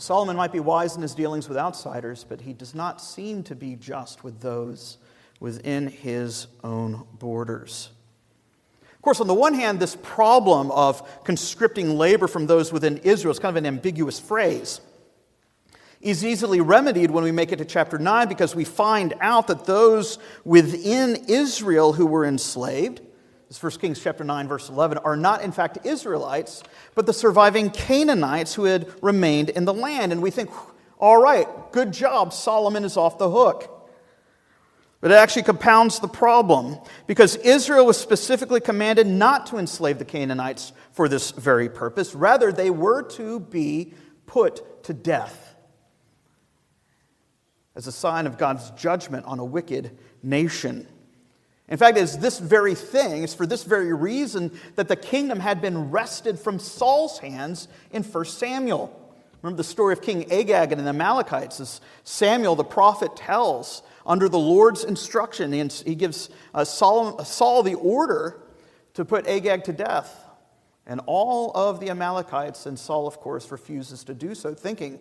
Solomon 0.00 0.36
might 0.36 0.52
be 0.52 0.60
wise 0.60 0.94
in 0.94 1.02
his 1.02 1.12
dealings 1.12 1.48
with 1.48 1.58
outsiders, 1.58 2.24
but 2.26 2.40
he 2.40 2.52
does 2.52 2.72
not 2.72 3.00
seem 3.00 3.42
to 3.42 3.56
be 3.56 3.74
just 3.74 4.22
with 4.22 4.40
those 4.40 4.96
within 5.40 5.88
his 5.88 6.46
own 6.62 7.04
borders. 7.18 7.90
Of 8.94 9.02
course, 9.02 9.20
on 9.20 9.26
the 9.26 9.34
one 9.34 9.54
hand, 9.54 9.80
this 9.80 9.96
problem 9.96 10.70
of 10.70 11.24
conscripting 11.24 11.98
labor 11.98 12.28
from 12.28 12.46
those 12.46 12.72
within 12.72 12.98
Israel 12.98 13.32
is 13.32 13.40
kind 13.40 13.56
of 13.56 13.56
an 13.56 13.66
ambiguous 13.66 14.20
phrase. 14.20 14.80
Is 16.00 16.24
easily 16.24 16.60
remedied 16.60 17.10
when 17.10 17.24
we 17.24 17.32
make 17.32 17.50
it 17.50 17.56
to 17.56 17.64
chapter 17.64 17.98
9 17.98 18.28
because 18.28 18.54
we 18.54 18.64
find 18.64 19.14
out 19.20 19.48
that 19.48 19.64
those 19.64 20.20
within 20.44 21.24
Israel 21.26 21.92
who 21.92 22.06
were 22.06 22.24
enslaved, 22.24 23.00
this 23.48 23.62
1 23.62 23.72
Kings 23.72 24.00
chapter 24.00 24.24
9 24.24 24.46
verse 24.46 24.68
11, 24.68 24.98
are 24.98 25.16
not 25.16 25.42
in 25.42 25.52
fact 25.52 25.78
Israelites, 25.84 26.62
but 26.94 27.06
the 27.06 27.12
surviving 27.12 27.70
Canaanites 27.70 28.54
who 28.54 28.64
had 28.64 28.86
remained 29.02 29.48
in 29.48 29.64
the 29.64 29.74
land. 29.74 30.12
And 30.12 30.22
we 30.22 30.30
think, 30.30 30.50
all 30.98 31.20
right, 31.20 31.46
good 31.72 31.92
job, 31.92 32.32
Solomon 32.32 32.84
is 32.84 32.96
off 32.96 33.18
the 33.18 33.30
hook. 33.30 33.74
But 35.00 35.12
it 35.12 35.14
actually 35.14 35.44
compounds 35.44 36.00
the 36.00 36.08
problem 36.08 36.76
because 37.06 37.36
Israel 37.36 37.86
was 37.86 37.96
specifically 37.96 38.60
commanded 38.60 39.06
not 39.06 39.46
to 39.46 39.58
enslave 39.58 39.98
the 39.98 40.04
Canaanites 40.04 40.72
for 40.92 41.08
this 41.08 41.30
very 41.30 41.68
purpose. 41.68 42.14
Rather, 42.14 42.50
they 42.50 42.70
were 42.70 43.02
to 43.10 43.38
be 43.38 43.94
put 44.26 44.84
to 44.84 44.92
death 44.92 45.54
as 47.76 47.86
a 47.86 47.92
sign 47.92 48.26
of 48.26 48.36
God's 48.36 48.72
judgment 48.72 49.24
on 49.24 49.38
a 49.38 49.44
wicked 49.44 49.96
nation. 50.20 50.88
In 51.68 51.76
fact, 51.76 51.98
it's 51.98 52.16
this 52.16 52.38
very 52.38 52.74
thing, 52.74 53.22
it's 53.22 53.34
for 53.34 53.46
this 53.46 53.64
very 53.64 53.92
reason 53.92 54.58
that 54.76 54.88
the 54.88 54.96
kingdom 54.96 55.38
had 55.38 55.60
been 55.60 55.90
wrested 55.90 56.38
from 56.38 56.58
Saul's 56.58 57.18
hands 57.18 57.68
in 57.90 58.02
1 58.02 58.24
Samuel. 58.24 58.94
Remember 59.42 59.58
the 59.58 59.64
story 59.64 59.92
of 59.92 60.00
King 60.00 60.32
Agag 60.32 60.72
and 60.72 60.80
the 60.80 60.88
Amalekites, 60.88 61.60
as 61.60 61.80
Samuel 62.04 62.56
the 62.56 62.64
prophet 62.64 63.14
tells 63.16 63.82
under 64.06 64.28
the 64.28 64.38
Lord's 64.38 64.82
instruction. 64.82 65.52
He 65.52 65.94
gives 65.94 66.30
uh, 66.54 66.64
Saul, 66.64 67.22
Saul 67.24 67.62
the 67.62 67.74
order 67.74 68.40
to 68.94 69.04
put 69.04 69.26
Agag 69.28 69.64
to 69.64 69.72
death. 69.72 70.24
And 70.86 71.02
all 71.04 71.52
of 71.54 71.80
the 71.80 71.90
Amalekites, 71.90 72.64
and 72.64 72.78
Saul, 72.78 73.06
of 73.06 73.20
course, 73.20 73.50
refuses 73.52 74.04
to 74.04 74.14
do 74.14 74.34
so, 74.34 74.54
thinking 74.54 74.98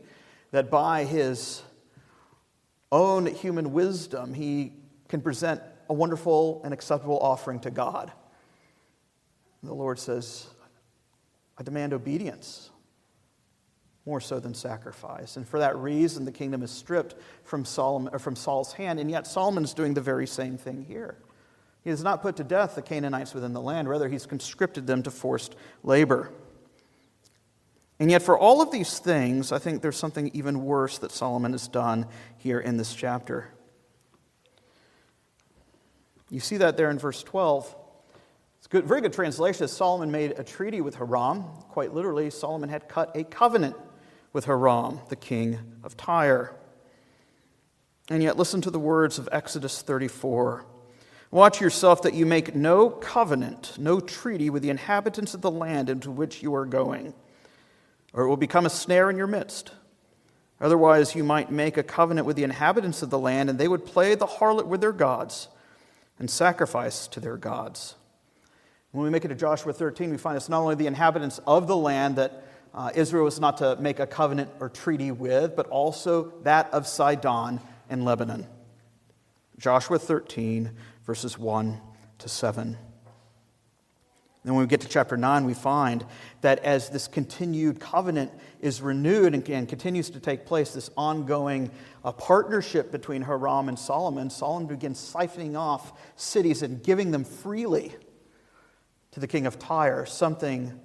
that 0.51 0.69
by 0.69 1.05
his 1.05 1.63
own 2.91 3.25
human 3.25 3.71
wisdom, 3.71 4.33
he 4.33 4.73
can 5.07 5.21
present 5.21 5.61
a 5.89 5.93
wonderful 5.93 6.61
and 6.63 6.73
acceptable 6.73 7.19
offering 7.19 7.59
to 7.61 7.71
God. 7.71 8.11
And 9.61 9.69
the 9.69 9.75
Lord 9.75 9.99
says, 9.99 10.47
I 11.57 11.63
demand 11.63 11.93
obedience 11.93 12.69
more 14.05 14.21
so 14.21 14.39
than 14.39 14.53
sacrifice. 14.53 15.35
And 15.35 15.47
for 15.47 15.59
that 15.59 15.75
reason, 15.77 16.23
the 16.23 16.31
kingdom 16.31 16.63
is 16.63 16.71
stripped 16.71 17.15
from, 17.43 17.65
Solomon, 17.65 18.17
from 18.19 18.35
Saul's 18.35 18.73
hand. 18.73 18.99
And 18.99 19.11
yet, 19.11 19.27
Solomon 19.27 19.63
is 19.63 19.73
doing 19.73 19.93
the 19.93 20.01
very 20.01 20.27
same 20.27 20.57
thing 20.57 20.83
here. 20.83 21.17
He 21.83 21.89
has 21.89 22.03
not 22.03 22.21
put 22.21 22.37
to 22.37 22.43
death 22.43 22.75
the 22.75 22.81
Canaanites 22.81 23.33
within 23.33 23.53
the 23.53 23.61
land, 23.61 23.89
rather, 23.89 24.07
he's 24.07 24.25
conscripted 24.25 24.87
them 24.87 25.03
to 25.03 25.11
forced 25.11 25.55
labor. 25.83 26.31
And 27.99 28.11
yet, 28.11 28.21
for 28.21 28.37
all 28.37 28.61
of 28.61 28.71
these 28.71 28.99
things, 28.99 29.51
I 29.51 29.57
think 29.57 29.81
there's 29.81 29.97
something 29.97 30.29
even 30.33 30.63
worse 30.63 30.99
that 30.99 31.11
Solomon 31.11 31.51
has 31.51 31.67
done 31.67 32.05
here 32.37 32.59
in 32.59 32.77
this 32.77 32.93
chapter. 32.93 33.49
You 36.29 36.39
see 36.39 36.57
that 36.57 36.77
there 36.77 36.89
in 36.89 36.99
verse 36.99 37.23
12. 37.23 37.75
It's 38.57 38.65
a 38.65 38.69
good, 38.69 38.85
very 38.85 39.01
good 39.01 39.13
translation. 39.13 39.67
Solomon 39.67 40.11
made 40.11 40.31
a 40.37 40.43
treaty 40.43 40.81
with 40.81 40.95
Hiram. 40.95 41.43
Quite 41.69 41.93
literally, 41.93 42.29
Solomon 42.29 42.69
had 42.69 42.89
cut 42.89 43.15
a 43.15 43.23
covenant 43.23 43.75
with 44.33 44.45
Hiram, 44.45 44.99
the 45.09 45.15
king 45.15 45.59
of 45.83 45.95
Tyre. 45.95 46.55
And 48.09 48.21
yet, 48.23 48.37
listen 48.37 48.61
to 48.61 48.71
the 48.71 48.79
words 48.79 49.19
of 49.19 49.29
Exodus 49.31 49.81
34. 49.81 50.65
Watch 51.29 51.59
yourself 51.59 52.01
that 52.03 52.13
you 52.13 52.25
make 52.25 52.55
no 52.55 52.89
covenant, 52.89 53.77
no 53.77 53.99
treaty 53.99 54.49
with 54.49 54.63
the 54.63 54.69
inhabitants 54.69 55.33
of 55.33 55.41
the 55.41 55.51
land 55.51 55.89
into 55.89 56.09
which 56.09 56.41
you 56.41 56.55
are 56.55 56.65
going, 56.65 57.13
or 58.13 58.23
it 58.23 58.29
will 58.29 58.37
become 58.37 58.65
a 58.65 58.69
snare 58.69 59.09
in 59.09 59.17
your 59.17 59.27
midst. 59.27 59.71
Otherwise, 60.59 61.15
you 61.15 61.23
might 61.23 61.51
make 61.51 61.77
a 61.77 61.83
covenant 61.83 62.25
with 62.25 62.37
the 62.37 62.43
inhabitants 62.43 63.01
of 63.01 63.09
the 63.09 63.19
land, 63.19 63.49
and 63.49 63.59
they 63.59 63.67
would 63.67 63.85
play 63.85 64.15
the 64.15 64.25
harlot 64.25 64.67
with 64.67 64.81
their 64.81 64.93
gods 64.93 65.49
and 66.19 66.29
sacrifice 66.29 67.07
to 67.07 67.19
their 67.19 67.37
gods. 67.37 67.95
When 68.91 69.03
we 69.03 69.09
make 69.09 69.25
it 69.25 69.29
to 69.29 69.35
Joshua 69.35 69.73
13, 69.73 70.09
we 70.09 70.17
find 70.17 70.37
it's 70.37 70.49
not 70.49 70.61
only 70.61 70.75
the 70.75 70.87
inhabitants 70.87 71.39
of 71.45 71.67
the 71.67 71.77
land 71.77 72.15
that 72.15 72.43
uh, 72.73 72.91
Israel 72.95 73.25
was 73.25 73.39
not 73.39 73.57
to 73.57 73.75
make 73.77 73.99
a 73.99 74.07
covenant 74.07 74.49
or 74.59 74.69
treaty 74.69 75.11
with, 75.11 75.55
but 75.55 75.67
also 75.67 76.33
that 76.43 76.71
of 76.73 76.87
Sidon 76.87 77.59
and 77.89 78.05
Lebanon. 78.05 78.47
Joshua 79.59 79.99
13, 79.99 80.71
verses 81.05 81.37
1 81.37 81.81
to 82.19 82.29
7. 82.29 82.77
Then 84.43 84.53
when 84.53 84.63
we 84.63 84.67
get 84.67 84.81
to 84.81 84.87
chapter 84.87 85.17
9, 85.17 85.45
we 85.45 85.53
find 85.53 86.05
that 86.41 86.59
as 86.59 86.89
this 86.89 87.07
continued 87.07 87.79
covenant 87.79 88.31
is 88.61 88.81
renewed 88.81 89.33
and, 89.33 89.47
and 89.49 89.67
continues 89.67 90.09
to 90.11 90.19
take 90.19 90.45
place, 90.45 90.73
this 90.73 90.89
ongoing 90.95 91.71
uh, 92.05 92.11
partnership 92.11 92.91
between 92.91 93.23
Hiram 93.23 93.67
and 93.67 93.77
Solomon, 93.77 94.29
Solomon 94.29 94.67
begins 94.67 94.99
siphoning 94.99 95.57
off 95.57 95.93
cities 96.15 96.61
and 96.61 96.81
giving 96.81 97.11
them 97.11 97.23
freely 97.23 97.93
to 99.11 99.19
the 99.19 99.27
king 99.27 99.45
of 99.45 99.59
Tyre, 99.59 100.05
something 100.05 100.79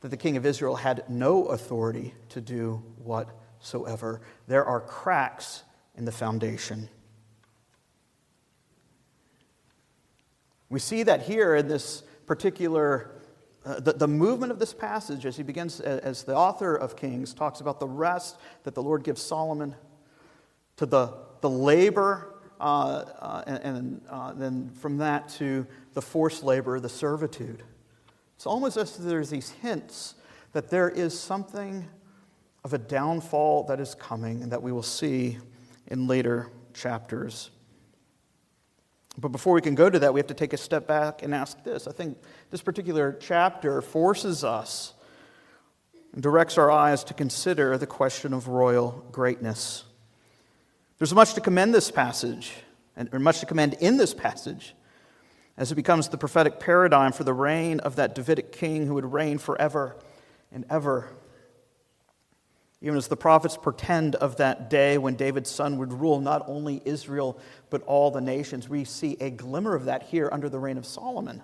that 0.00 0.08
the 0.08 0.16
king 0.16 0.36
of 0.36 0.46
Israel 0.46 0.76
had 0.76 1.08
no 1.08 1.46
authority 1.46 2.14
to 2.30 2.40
do 2.40 2.82
whatsoever. 2.98 4.20
There 4.46 4.64
are 4.64 4.80
cracks 4.80 5.62
in 5.96 6.04
the 6.04 6.12
foundation. 6.12 6.88
We 10.68 10.78
see 10.78 11.02
that 11.02 11.22
here 11.22 11.56
in 11.56 11.68
this 11.68 12.02
particular, 12.30 13.10
uh, 13.66 13.80
the, 13.80 13.92
the 13.92 14.06
movement 14.06 14.52
of 14.52 14.60
this 14.60 14.72
passage 14.72 15.26
as 15.26 15.36
he 15.36 15.42
begins, 15.42 15.80
as 15.80 16.22
the 16.22 16.32
author 16.32 16.76
of 16.76 16.94
Kings 16.94 17.34
talks 17.34 17.60
about 17.60 17.80
the 17.80 17.88
rest 17.88 18.38
that 18.62 18.72
the 18.72 18.80
Lord 18.80 19.02
gives 19.02 19.20
Solomon, 19.20 19.74
to 20.76 20.86
the, 20.86 21.12
the 21.40 21.50
labor, 21.50 22.36
uh, 22.60 22.62
uh, 23.18 23.42
and, 23.48 23.58
and 23.64 24.00
uh, 24.08 24.32
then 24.34 24.70
from 24.74 24.96
that 24.98 25.28
to 25.30 25.66
the 25.94 26.00
forced 26.00 26.44
labor, 26.44 26.78
the 26.78 26.88
servitude. 26.88 27.64
It's 28.36 28.46
almost 28.46 28.76
as 28.76 28.96
if 28.96 29.04
there's 29.04 29.30
these 29.30 29.50
hints 29.50 30.14
that 30.52 30.70
there 30.70 30.88
is 30.88 31.18
something 31.18 31.84
of 32.62 32.74
a 32.74 32.78
downfall 32.78 33.64
that 33.64 33.80
is 33.80 33.96
coming 33.96 34.40
and 34.40 34.52
that 34.52 34.62
we 34.62 34.70
will 34.70 34.84
see 34.84 35.36
in 35.88 36.06
later 36.06 36.52
chapters. 36.74 37.50
But 39.20 39.32
before 39.32 39.52
we 39.52 39.60
can 39.60 39.74
go 39.74 39.90
to 39.90 39.98
that, 39.98 40.14
we 40.14 40.20
have 40.20 40.28
to 40.28 40.34
take 40.34 40.54
a 40.54 40.56
step 40.56 40.86
back 40.86 41.22
and 41.22 41.34
ask 41.34 41.62
this. 41.62 41.86
I 41.86 41.92
think 41.92 42.18
this 42.50 42.62
particular 42.62 43.12
chapter 43.20 43.82
forces 43.82 44.44
us 44.44 44.94
and 46.12 46.22
directs 46.22 46.56
our 46.56 46.70
eyes 46.70 47.04
to 47.04 47.14
consider 47.14 47.76
the 47.76 47.86
question 47.86 48.32
of 48.32 48.48
royal 48.48 49.04
greatness. 49.12 49.84
There's 50.98 51.14
much 51.14 51.34
to 51.34 51.40
commend 51.40 51.74
this 51.74 51.90
passage, 51.90 52.52
and 52.96 53.12
much 53.22 53.40
to 53.40 53.46
commend 53.46 53.74
in 53.74 53.98
this 53.98 54.14
passage, 54.14 54.74
as 55.56 55.70
it 55.70 55.74
becomes 55.74 56.08
the 56.08 56.18
prophetic 56.18 56.58
paradigm 56.58 57.12
for 57.12 57.24
the 57.24 57.34
reign 57.34 57.80
of 57.80 57.96
that 57.96 58.14
Davidic 58.14 58.52
king 58.52 58.86
who 58.86 58.94
would 58.94 59.12
reign 59.12 59.36
forever 59.38 59.96
and 60.50 60.64
ever. 60.70 61.08
Even 62.82 62.96
as 62.96 63.08
the 63.08 63.16
prophets 63.16 63.58
pretend 63.58 64.14
of 64.16 64.36
that 64.36 64.70
day 64.70 64.96
when 64.96 65.14
David's 65.14 65.50
son 65.50 65.76
would 65.76 65.92
rule 65.92 66.18
not 66.18 66.42
only 66.46 66.80
Israel, 66.84 67.38
but 67.68 67.82
all 67.82 68.10
the 68.10 68.22
nations, 68.22 68.68
we 68.68 68.84
see 68.84 69.18
a 69.20 69.28
glimmer 69.28 69.74
of 69.74 69.84
that 69.84 70.04
here 70.04 70.30
under 70.32 70.48
the 70.48 70.58
reign 70.58 70.78
of 70.78 70.86
Solomon. 70.86 71.42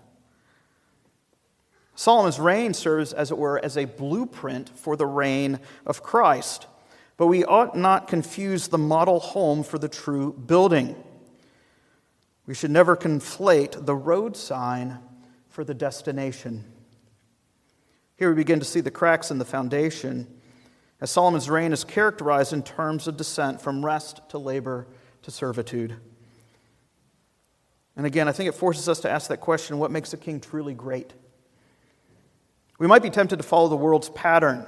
Solomon's 1.95 2.39
reign 2.39 2.73
serves, 2.73 3.13
as 3.13 3.31
it 3.31 3.39
were, 3.39 3.63
as 3.63 3.77
a 3.77 3.85
blueprint 3.85 4.71
for 4.79 4.97
the 4.97 5.07
reign 5.07 5.61
of 5.85 6.03
Christ. 6.03 6.67
But 7.19 7.27
we 7.27 7.45
ought 7.45 7.77
not 7.77 8.09
confuse 8.09 8.69
the 8.69 8.79
model 8.79 9.21
home 9.21 9.63
for 9.63 9.79
the 9.79 9.89
true 9.89 10.33
building. 10.33 10.95
We 12.47 12.55
should 12.55 12.71
never 12.71 12.97
conflate 12.97 13.85
the 13.85 13.95
road 13.95 14.37
sign 14.37 14.99
for 15.49 15.65
the 15.65 15.75
destination. 15.75 16.65
Here 18.17 18.29
we 18.31 18.37
begin 18.37 18.59
to 18.59 18.65
see 18.65 18.81
the 18.81 18.91
cracks 18.91 19.31
in 19.31 19.39
the 19.39 19.45
foundation 19.45 20.36
as 21.01 21.11
Solomon's 21.11 21.51
reign 21.51 21.73
is 21.73 21.85
characterized 21.85 22.53
in 22.53 22.63
terms 22.63 23.07
of 23.07 23.17
descent 23.17 23.61
from 23.61 23.85
rest 23.85 24.21
to 24.31 24.39
labor 24.39 24.87
to 25.23 25.31
servitude. 25.31 25.97
And 27.97 28.07
again, 28.07 28.29
I 28.29 28.33
think 28.33 28.49
it 28.49 28.53
forces 28.53 28.89
us 28.89 29.01
to 29.01 29.11
ask 29.11 29.29
that 29.29 29.41
question 29.41 29.79
what 29.79 29.91
makes 29.91 30.13
a 30.13 30.17
king 30.17 30.41
truly 30.41 30.75
great? 30.75 31.13
We 32.79 32.87
might 32.87 33.03
be 33.03 33.11
tempted 33.11 33.37
to 33.37 33.43
follow 33.43 33.69
the 33.69 33.77
world's 33.77 34.11
pattern. 34.11 34.67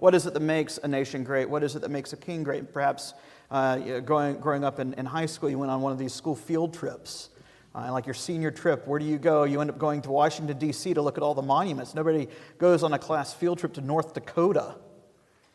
What 0.00 0.14
is 0.14 0.26
it 0.26 0.34
that 0.34 0.40
makes 0.40 0.78
a 0.78 0.88
nation 0.88 1.22
great? 1.22 1.48
What 1.48 1.62
is 1.62 1.76
it 1.76 1.82
that 1.82 1.90
makes 1.90 2.12
a 2.12 2.16
king 2.16 2.42
great? 2.42 2.72
Perhaps 2.72 3.14
uh, 3.50 4.00
growing, 4.00 4.38
growing 4.38 4.64
up 4.64 4.80
in, 4.80 4.92
in 4.94 5.06
high 5.06 5.26
school, 5.26 5.48
you 5.48 5.58
went 5.58 5.70
on 5.70 5.80
one 5.80 5.92
of 5.92 5.98
these 5.98 6.12
school 6.12 6.34
field 6.34 6.74
trips. 6.74 7.30
Uh, 7.76 7.90
like 7.90 8.06
your 8.06 8.14
senior 8.14 8.52
trip, 8.52 8.86
where 8.86 9.00
do 9.00 9.04
you 9.04 9.18
go? 9.18 9.42
You 9.42 9.60
end 9.60 9.70
up 9.70 9.78
going 9.78 10.00
to 10.02 10.10
Washington, 10.10 10.56
D.C. 10.58 10.94
to 10.94 11.02
look 11.02 11.16
at 11.16 11.24
all 11.24 11.34
the 11.34 11.42
monuments. 11.42 11.92
Nobody 11.92 12.28
goes 12.58 12.84
on 12.84 12.92
a 12.92 12.98
class 13.00 13.32
field 13.32 13.58
trip 13.58 13.72
to 13.74 13.80
North 13.80 14.14
Dakota 14.14 14.76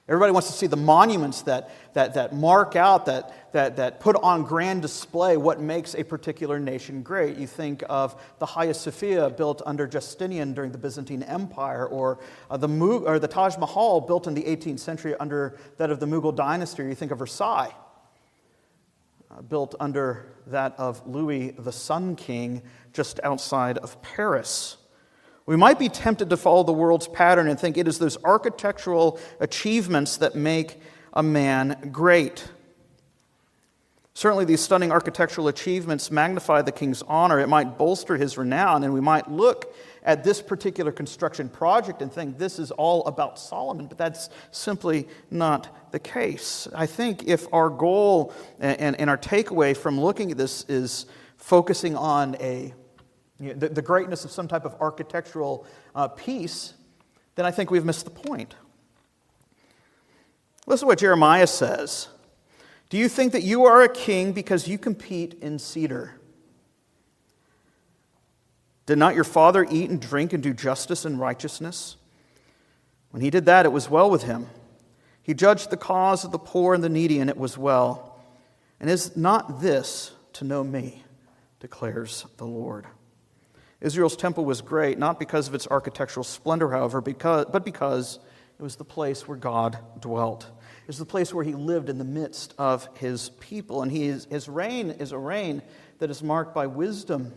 Everybody 0.10 0.32
wants 0.32 0.48
to 0.48 0.54
see 0.54 0.66
the 0.66 0.76
monuments 0.76 1.44
that, 1.44 1.70
that, 1.94 2.16
that 2.16 2.34
mark 2.34 2.76
out, 2.76 3.06
that, 3.06 3.54
that, 3.54 3.76
that 3.76 4.00
put 4.00 4.16
on 4.16 4.42
grand 4.42 4.82
display 4.82 5.38
what 5.38 5.62
makes 5.62 5.94
a 5.94 6.04
particular 6.04 6.60
nation 6.60 7.04
great. 7.04 7.38
You 7.38 7.46
think 7.46 7.84
of 7.88 8.20
the 8.40 8.48
Hagia 8.48 8.74
Sophia 8.74 9.30
built 9.30 9.62
under 9.68 9.86
Justinian 9.86 10.56
during 10.56 10.72
the 10.72 10.80
Byzantine 10.80 11.22
Empire, 11.22 11.86
or, 11.86 12.18
uh, 12.50 12.58
the, 12.58 12.68
or 13.06 13.20
the 13.20 13.28
Taj 13.28 13.56
Mahal 13.58 14.02
built 14.02 14.26
in 14.26 14.34
the 14.34 14.42
18th 14.42 14.80
century 14.80 15.14
under 15.20 15.60
that 15.78 15.92
of 15.92 16.00
the 16.00 16.08
Mughal 16.08 16.36
dynasty. 16.36 16.82
You 16.82 16.96
think 16.96 17.12
of 17.12 17.20
Versailles, 17.20 17.72
uh, 19.30 19.44
built 19.44 19.76
under 19.80 20.26
that 20.48 20.74
of 20.80 21.06
Louis 21.06 21.52
the 21.52 21.72
Sun 21.72 22.16
King 22.16 22.64
just 22.94 23.20
outside 23.24 23.78
of 23.78 24.02
Paris. 24.02 24.78
We 25.50 25.56
might 25.56 25.80
be 25.80 25.90
tempted 25.90 26.30
to 26.30 26.38
follow 26.38 26.62
the 26.62 26.74
world's 26.74 27.08
pattern 27.08 27.48
and 27.48 27.60
think 27.60 27.76
it 27.76 27.88
is 27.88 27.98
those 27.98 28.24
architectural 28.24 29.20
achievements 29.40 30.18
that 30.18 30.36
make 30.36 30.80
a 31.12 31.24
man 31.24 31.90
great. 31.92 32.48
Certainly, 34.14 34.46
these 34.46 34.62
stunning 34.62 34.92
architectural 34.92 35.48
achievements 35.48 36.12
magnify 36.12 36.62
the 36.62 36.72
king's 36.72 37.02
honor. 37.02 37.40
It 37.40 37.50
might 37.50 37.80
bolster 37.80 38.16
his 38.16 38.38
renown, 38.38 38.84
and 38.84 38.94
we 38.94 39.02
might 39.02 39.32
look 39.32 39.76
at 40.04 40.24
this 40.24 40.40
particular 40.40 40.92
construction 40.92 41.50
project 41.50 42.04
and 42.04 42.14
think 42.14 42.38
this 42.38 42.60
is 42.60 42.70
all 42.70 43.04
about 43.08 43.40
Solomon, 43.40 43.88
but 43.88 43.98
that's 43.98 44.30
simply 44.52 45.08
not 45.32 45.92
the 45.92 46.00
case. 46.00 46.68
I 46.76 46.86
think 46.86 47.24
if 47.28 47.52
our 47.52 47.72
goal 47.72 48.36
and, 48.60 49.00
and 49.00 49.10
our 49.10 49.18
takeaway 49.18 49.76
from 49.76 50.00
looking 50.00 50.30
at 50.30 50.38
this 50.38 50.64
is 50.70 51.08
focusing 51.38 51.96
on 51.96 52.36
a 52.40 52.72
you 53.40 53.50
know, 53.50 53.60
the, 53.60 53.70
the, 53.70 53.82
greatness 53.82 54.26
of 54.26 54.32
some 54.32 54.48
type 54.48 54.66
of 54.66 54.76
architectural 54.82 55.66
uh, 55.96 56.08
piece, 56.08 56.74
then 57.36 57.46
I 57.46 57.52
think 57.52 57.72
we've 57.72 57.86
missed 57.86 58.06
the 58.06 58.12
point. 58.12 58.56
Listen 60.66 60.86
to 60.86 60.88
what 60.88 61.00
Jeremiah 61.00 61.48
says. 61.48 62.10
Do 62.90 62.98
you 62.98 63.08
think 63.08 63.32
that 63.34 63.44
you 63.44 63.66
are 63.66 63.82
a 63.82 63.90
king 63.90 64.34
because 64.34 64.68
you 64.68 64.78
compete 64.78 65.36
in 65.42 65.60
cedar? 65.60 66.20
Did 68.86 68.98
not 68.98 69.16
your 69.16 69.24
father 69.24 69.66
eat 69.70 69.90
and 69.90 70.02
drink 70.02 70.34
and 70.34 70.42
do 70.42 70.54
justice 70.54 71.06
and 71.06 71.20
righteousness? 71.20 71.96
When 73.12 73.22
he 73.22 73.30
did 73.30 73.46
that, 73.46 73.66
it 73.66 73.72
was 73.72 73.90
well 73.90 74.10
with 74.10 74.24
him. 74.24 74.48
He 75.22 75.34
judged 75.36 75.70
the 75.70 75.78
cause 75.78 76.26
of 76.26 76.32
the 76.32 76.40
poor 76.40 76.74
and 76.74 76.84
the 76.84 76.90
needy, 76.90 77.20
and 77.20 77.30
it 77.30 77.38
was 77.38 77.58
well. 77.58 78.20
And 78.80 78.90
is 78.90 79.16
not 79.16 79.62
this 79.62 80.12
to 80.34 80.44
know 80.44 80.64
me, 80.64 81.04
declares 81.60 82.26
the 82.38 82.46
Lord? 82.46 82.88
Israel's 83.82 84.18
temple 84.18 84.44
was 84.46 84.62
great, 84.62 85.00
not 85.00 85.20
because 85.20 85.48
of 85.48 85.56
its 85.56 85.68
architectural 85.68 86.24
splendor, 86.24 86.70
however, 86.72 87.00
because, 87.00 87.46
but 87.46 87.64
because 87.64 88.20
it 88.60 88.64
was 88.64 88.76
the 88.76 88.84
place 88.84 89.28
where 89.28 89.38
God 89.38 89.78
dwelt. 90.00 90.44
It 90.44 90.88
was 90.88 90.98
the 90.98 91.06
place 91.06 91.34
where 91.34 91.46
he 91.46 91.54
lived 91.54 91.88
in 91.88 91.98
the 91.98 92.04
midst 92.04 92.54
of 92.58 92.90
his 92.96 93.30
people. 93.40 93.82
And 93.82 93.92
is, 93.92 94.26
his 94.26 94.50
reign 94.50 94.90
is 94.90 95.14
a 95.14 95.18
reign 95.18 95.62
that 96.00 96.10
is 96.10 96.22
marked 96.22 96.54
by 96.54 96.68
wisdom 96.68 97.34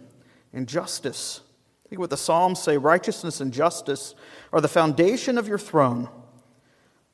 and 0.52 0.66
justice. 0.66 1.42
Think 1.88 2.00
what 2.00 2.10
the 2.10 2.16
Psalms 2.16 2.60
say 2.60 2.76
righteousness 2.76 3.40
and 3.40 3.52
justice 3.52 4.16
are 4.52 4.60
the 4.60 4.68
foundation 4.68 5.38
of 5.38 5.46
your 5.46 5.58
throne. 5.58 6.08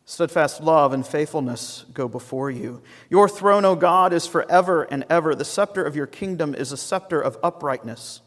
Steadfast 0.06 0.62
love 0.62 0.94
and 0.94 1.06
faithfulness 1.06 1.84
go 1.92 2.08
before 2.08 2.50
you. 2.50 2.80
Your 3.10 3.28
throne, 3.28 3.66
O 3.66 3.76
God, 3.76 4.14
is 4.14 4.26
forever 4.26 4.84
and 4.84 5.04
ever. 5.10 5.34
The 5.34 5.44
scepter 5.44 5.84
of 5.84 5.94
your 5.94 6.06
kingdom 6.06 6.54
is 6.54 6.72
a 6.72 6.78
scepter 6.78 7.20
of 7.20 7.36
uprightness. 7.42 8.22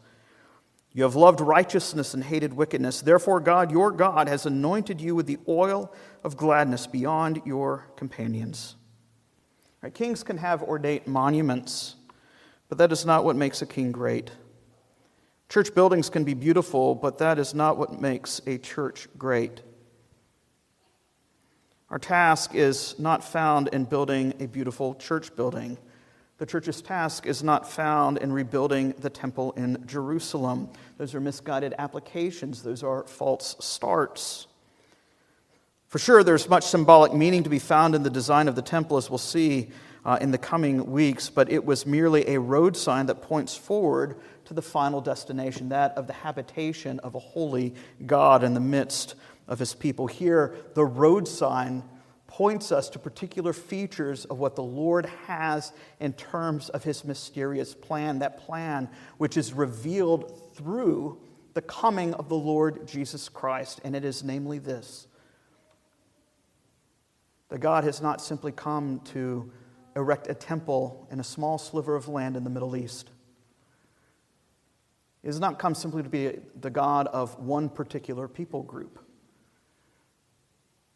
You 0.94 1.04
have 1.04 1.16
loved 1.16 1.40
righteousness 1.40 2.12
and 2.12 2.22
hated 2.22 2.52
wickedness. 2.52 3.00
Therefore, 3.00 3.40
God, 3.40 3.70
your 3.70 3.90
God, 3.90 4.28
has 4.28 4.44
anointed 4.44 5.00
you 5.00 5.14
with 5.14 5.26
the 5.26 5.38
oil 5.48 5.92
of 6.22 6.36
gladness 6.36 6.86
beyond 6.86 7.40
your 7.46 7.86
companions. 7.96 8.76
Right, 9.80 9.92
kings 9.92 10.22
can 10.22 10.36
have 10.36 10.62
ornate 10.62 11.06
monuments, 11.06 11.96
but 12.68 12.78
that 12.78 12.92
is 12.92 13.06
not 13.06 13.24
what 13.24 13.36
makes 13.36 13.62
a 13.62 13.66
king 13.66 13.90
great. 13.90 14.30
Church 15.48 15.74
buildings 15.74 16.08
can 16.08 16.24
be 16.24 16.34
beautiful, 16.34 16.94
but 16.94 17.18
that 17.18 17.38
is 17.38 17.54
not 17.54 17.78
what 17.78 18.00
makes 18.00 18.40
a 18.46 18.58
church 18.58 19.08
great. 19.18 19.62
Our 21.90 21.98
task 21.98 22.54
is 22.54 22.98
not 22.98 23.24
found 23.24 23.68
in 23.68 23.84
building 23.84 24.34
a 24.40 24.46
beautiful 24.46 24.94
church 24.94 25.34
building. 25.36 25.78
The 26.42 26.46
church's 26.46 26.82
task 26.82 27.24
is 27.24 27.44
not 27.44 27.70
found 27.70 28.18
in 28.18 28.32
rebuilding 28.32 28.94
the 28.98 29.10
temple 29.10 29.52
in 29.52 29.86
Jerusalem. 29.86 30.70
Those 30.98 31.14
are 31.14 31.20
misguided 31.20 31.72
applications, 31.78 32.64
those 32.64 32.82
are 32.82 33.04
false 33.04 33.54
starts. 33.60 34.48
For 35.86 36.00
sure, 36.00 36.24
there's 36.24 36.48
much 36.48 36.64
symbolic 36.64 37.14
meaning 37.14 37.44
to 37.44 37.48
be 37.48 37.60
found 37.60 37.94
in 37.94 38.02
the 38.02 38.10
design 38.10 38.48
of 38.48 38.56
the 38.56 38.60
temple, 38.60 38.96
as 38.96 39.08
we'll 39.08 39.18
see 39.18 39.70
uh, 40.04 40.18
in 40.20 40.32
the 40.32 40.36
coming 40.36 40.90
weeks, 40.90 41.30
but 41.30 41.48
it 41.48 41.64
was 41.64 41.86
merely 41.86 42.28
a 42.30 42.40
road 42.40 42.76
sign 42.76 43.06
that 43.06 43.22
points 43.22 43.56
forward 43.56 44.16
to 44.46 44.52
the 44.52 44.62
final 44.62 45.00
destination, 45.00 45.68
that 45.68 45.96
of 45.96 46.08
the 46.08 46.12
habitation 46.12 46.98
of 47.04 47.14
a 47.14 47.20
holy 47.20 47.72
God 48.04 48.42
in 48.42 48.54
the 48.54 48.58
midst 48.58 49.14
of 49.46 49.60
his 49.60 49.74
people. 49.74 50.08
Here, 50.08 50.56
the 50.74 50.84
road 50.84 51.28
sign 51.28 51.84
points 52.32 52.72
us 52.72 52.88
to 52.88 52.98
particular 52.98 53.52
features 53.52 54.24
of 54.24 54.38
what 54.38 54.56
the 54.56 54.62
Lord 54.62 55.04
has 55.26 55.70
in 56.00 56.14
terms 56.14 56.70
of 56.70 56.82
his 56.82 57.04
mysterious 57.04 57.74
plan, 57.74 58.20
that 58.20 58.38
plan 58.38 58.88
which 59.18 59.36
is 59.36 59.52
revealed 59.52 60.54
through 60.54 61.20
the 61.52 61.60
coming 61.60 62.14
of 62.14 62.30
the 62.30 62.34
Lord 62.34 62.88
Jesus 62.88 63.28
Christ. 63.28 63.82
And 63.84 63.94
it 63.94 64.02
is 64.02 64.24
namely 64.24 64.58
this 64.58 65.06
that 67.50 67.60
God 67.60 67.84
has 67.84 68.00
not 68.00 68.22
simply 68.22 68.50
come 68.50 69.00
to 69.12 69.52
erect 69.94 70.26
a 70.26 70.34
temple 70.34 71.06
in 71.10 71.20
a 71.20 71.24
small 71.24 71.58
sliver 71.58 71.94
of 71.94 72.08
land 72.08 72.34
in 72.34 72.44
the 72.44 72.50
Middle 72.50 72.74
East. 72.74 73.10
He 75.20 75.28
has 75.28 75.38
not 75.38 75.58
come 75.58 75.74
simply 75.74 76.02
to 76.02 76.08
be 76.08 76.38
the 76.58 76.70
God 76.70 77.08
of 77.08 77.38
one 77.38 77.68
particular 77.68 78.26
people 78.26 78.62
group. 78.62 79.01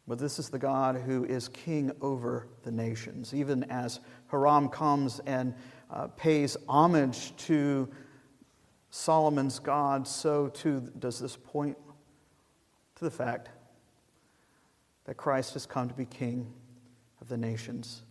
But 0.07 0.19
this 0.19 0.39
is 0.39 0.49
the 0.49 0.59
God 0.59 0.95
who 0.95 1.25
is 1.25 1.49
king 1.49 1.91
over 2.01 2.47
the 2.63 2.71
nations. 2.71 3.33
Even 3.33 3.65
as 3.65 3.99
Hiram 4.27 4.69
comes 4.69 5.19
and 5.25 5.53
uh, 5.91 6.07
pays 6.07 6.55
homage 6.67 7.35
to 7.37 7.89
Solomon's 8.89 9.59
God, 9.59 10.07
so 10.07 10.47
too 10.47 10.89
does 10.97 11.19
this 11.19 11.35
point 11.35 11.77
to 12.95 13.03
the 13.03 13.11
fact 13.11 13.49
that 15.05 15.15
Christ 15.15 15.53
has 15.53 15.65
come 15.65 15.89
to 15.89 15.93
be 15.93 16.05
king 16.05 16.53
of 17.19 17.27
the 17.27 17.37
nations. 17.37 18.03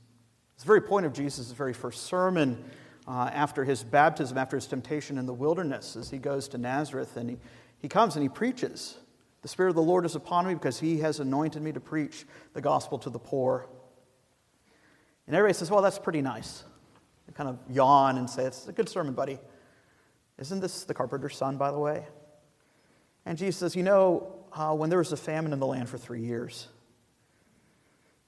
It's 0.55 0.65
the 0.65 0.69
very 0.69 0.83
point 0.83 1.07
of 1.07 1.13
Jesus' 1.13 1.51
very 1.53 1.73
first 1.73 2.05
sermon 2.05 2.63
uh, 3.09 3.31
after 3.33 3.65
his 3.65 3.83
baptism, 3.83 4.37
after 4.37 4.57
his 4.57 4.67
temptation 4.67 5.17
in 5.17 5.27
the 5.27 5.35
wilderness, 5.35 5.97
as 5.97 6.11
he 6.11 6.19
goes 6.19 6.49
to 6.49 6.59
Nazareth 6.59 7.17
and 7.17 7.31
he, 7.31 7.37
he 7.79 7.89
comes 7.89 8.17
and 8.17 8.23
he 8.23 8.29
preaches. 8.29 8.99
The 9.43 9.49
Spirit 9.49 9.71
of 9.71 9.77
the 9.77 9.83
Lord 9.83 10.05
is 10.05 10.15
upon 10.15 10.47
me 10.47 10.55
because 10.55 10.81
He 10.81 10.99
has 10.99 11.21
anointed 11.21 11.63
me 11.63 11.73
to 11.73 11.81
preach 11.81 12.27
the 12.55 12.61
gospel 12.61 12.99
to 13.01 13.11
the 13.11 13.19
poor. 13.19 13.69
And 15.27 15.35
everybody 15.35 15.55
says, 15.55 15.71
Well, 15.71 15.83
that's 15.83 15.99
pretty 15.99 16.23
nice. 16.23 16.65
They 17.27 17.33
kind 17.33 17.49
of 17.49 17.59
yawn 17.69 18.19
and 18.19 18.29
say, 18.29 18.45
It's 18.45 18.67
a 18.69 18.73
good 18.73 18.89
sermon, 18.89 19.15
buddy. 19.15 19.39
Isn't 20.39 20.61
this 20.61 20.85
the 20.85 20.95
carpenter's 20.95 21.37
son, 21.37 21.57
by 21.57 21.71
the 21.71 21.79
way? 21.79 22.07
And 23.25 23.37
Jesus 23.37 23.59
says, 23.59 23.77
You 23.77 23.83
know, 23.83 24.45
uh, 24.53 24.75
when 24.75 24.91
there 24.91 24.99
was 24.99 25.13
a 25.13 25.17
famine 25.17 25.53
in 25.53 25.59
the 25.59 25.67
land 25.67 25.89
for 25.89 25.99
three 25.99 26.23
years, 26.23 26.69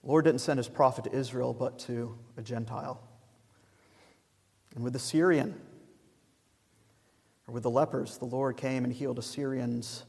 the 0.02 0.08
Lord 0.08 0.24
didn't 0.24 0.40
send 0.40 0.58
his 0.58 0.68
prophet 0.68 1.04
to 1.04 1.12
Israel, 1.12 1.54
but 1.54 1.78
to 1.80 2.18
a 2.36 2.42
Gentile. 2.42 3.02
And 4.74 4.84
with 4.84 4.92
the 4.92 4.98
Syrian, 4.98 5.60
or 7.46 7.54
with 7.54 7.62
the 7.62 7.70
lepers, 7.70 8.18
the 8.18 8.26
Lord 8.26 8.56
came 8.56 8.84
and 8.84 8.92
healed 8.92 9.18
a 9.18 9.22
Syrian's 9.22 10.04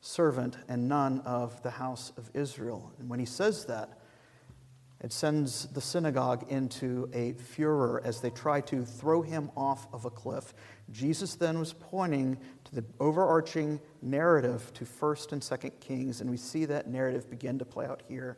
servant 0.00 0.56
and 0.68 0.88
none 0.88 1.20
of 1.20 1.62
the 1.62 1.70
house 1.70 2.12
of 2.16 2.30
Israel. 2.34 2.92
And 2.98 3.08
when 3.08 3.20
he 3.20 3.26
says 3.26 3.66
that, 3.66 3.98
it 5.02 5.12
sends 5.12 5.66
the 5.66 5.80
synagogue 5.80 6.44
into 6.50 7.08
a 7.14 7.32
furor 7.32 8.02
as 8.04 8.20
they 8.20 8.28
try 8.28 8.60
to 8.62 8.84
throw 8.84 9.22
him 9.22 9.50
off 9.56 9.86
of 9.94 10.04
a 10.04 10.10
cliff. 10.10 10.52
Jesus 10.90 11.36
then 11.36 11.58
was 11.58 11.72
pointing 11.72 12.36
to 12.64 12.74
the 12.74 12.84
overarching 12.98 13.80
narrative 14.02 14.70
to 14.74 14.84
1st 14.84 15.32
and 15.32 15.42
2nd 15.42 15.80
Kings, 15.80 16.20
and 16.20 16.28
we 16.28 16.36
see 16.36 16.66
that 16.66 16.86
narrative 16.86 17.30
begin 17.30 17.58
to 17.58 17.64
play 17.64 17.86
out 17.86 18.02
here. 18.08 18.36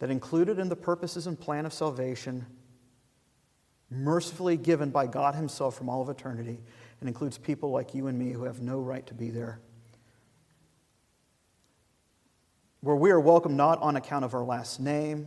That 0.00 0.10
included 0.10 0.58
in 0.58 0.68
the 0.68 0.76
purposes 0.76 1.26
and 1.26 1.40
plan 1.40 1.64
of 1.64 1.72
salvation, 1.72 2.44
mercifully 3.90 4.58
given 4.58 4.90
by 4.90 5.06
God 5.06 5.34
Himself 5.34 5.74
from 5.74 5.88
all 5.88 6.02
of 6.02 6.10
eternity, 6.10 6.60
and 7.00 7.08
includes 7.08 7.38
people 7.38 7.70
like 7.70 7.94
you 7.94 8.08
and 8.08 8.18
me 8.18 8.32
who 8.32 8.44
have 8.44 8.60
no 8.60 8.78
right 8.78 9.06
to 9.06 9.14
be 9.14 9.30
there. 9.30 9.60
Where 12.84 12.96
we 12.96 13.10
are 13.10 13.18
welcome 13.18 13.56
not 13.56 13.80
on 13.80 13.96
account 13.96 14.26
of 14.26 14.34
our 14.34 14.44
last 14.44 14.78
name, 14.78 15.26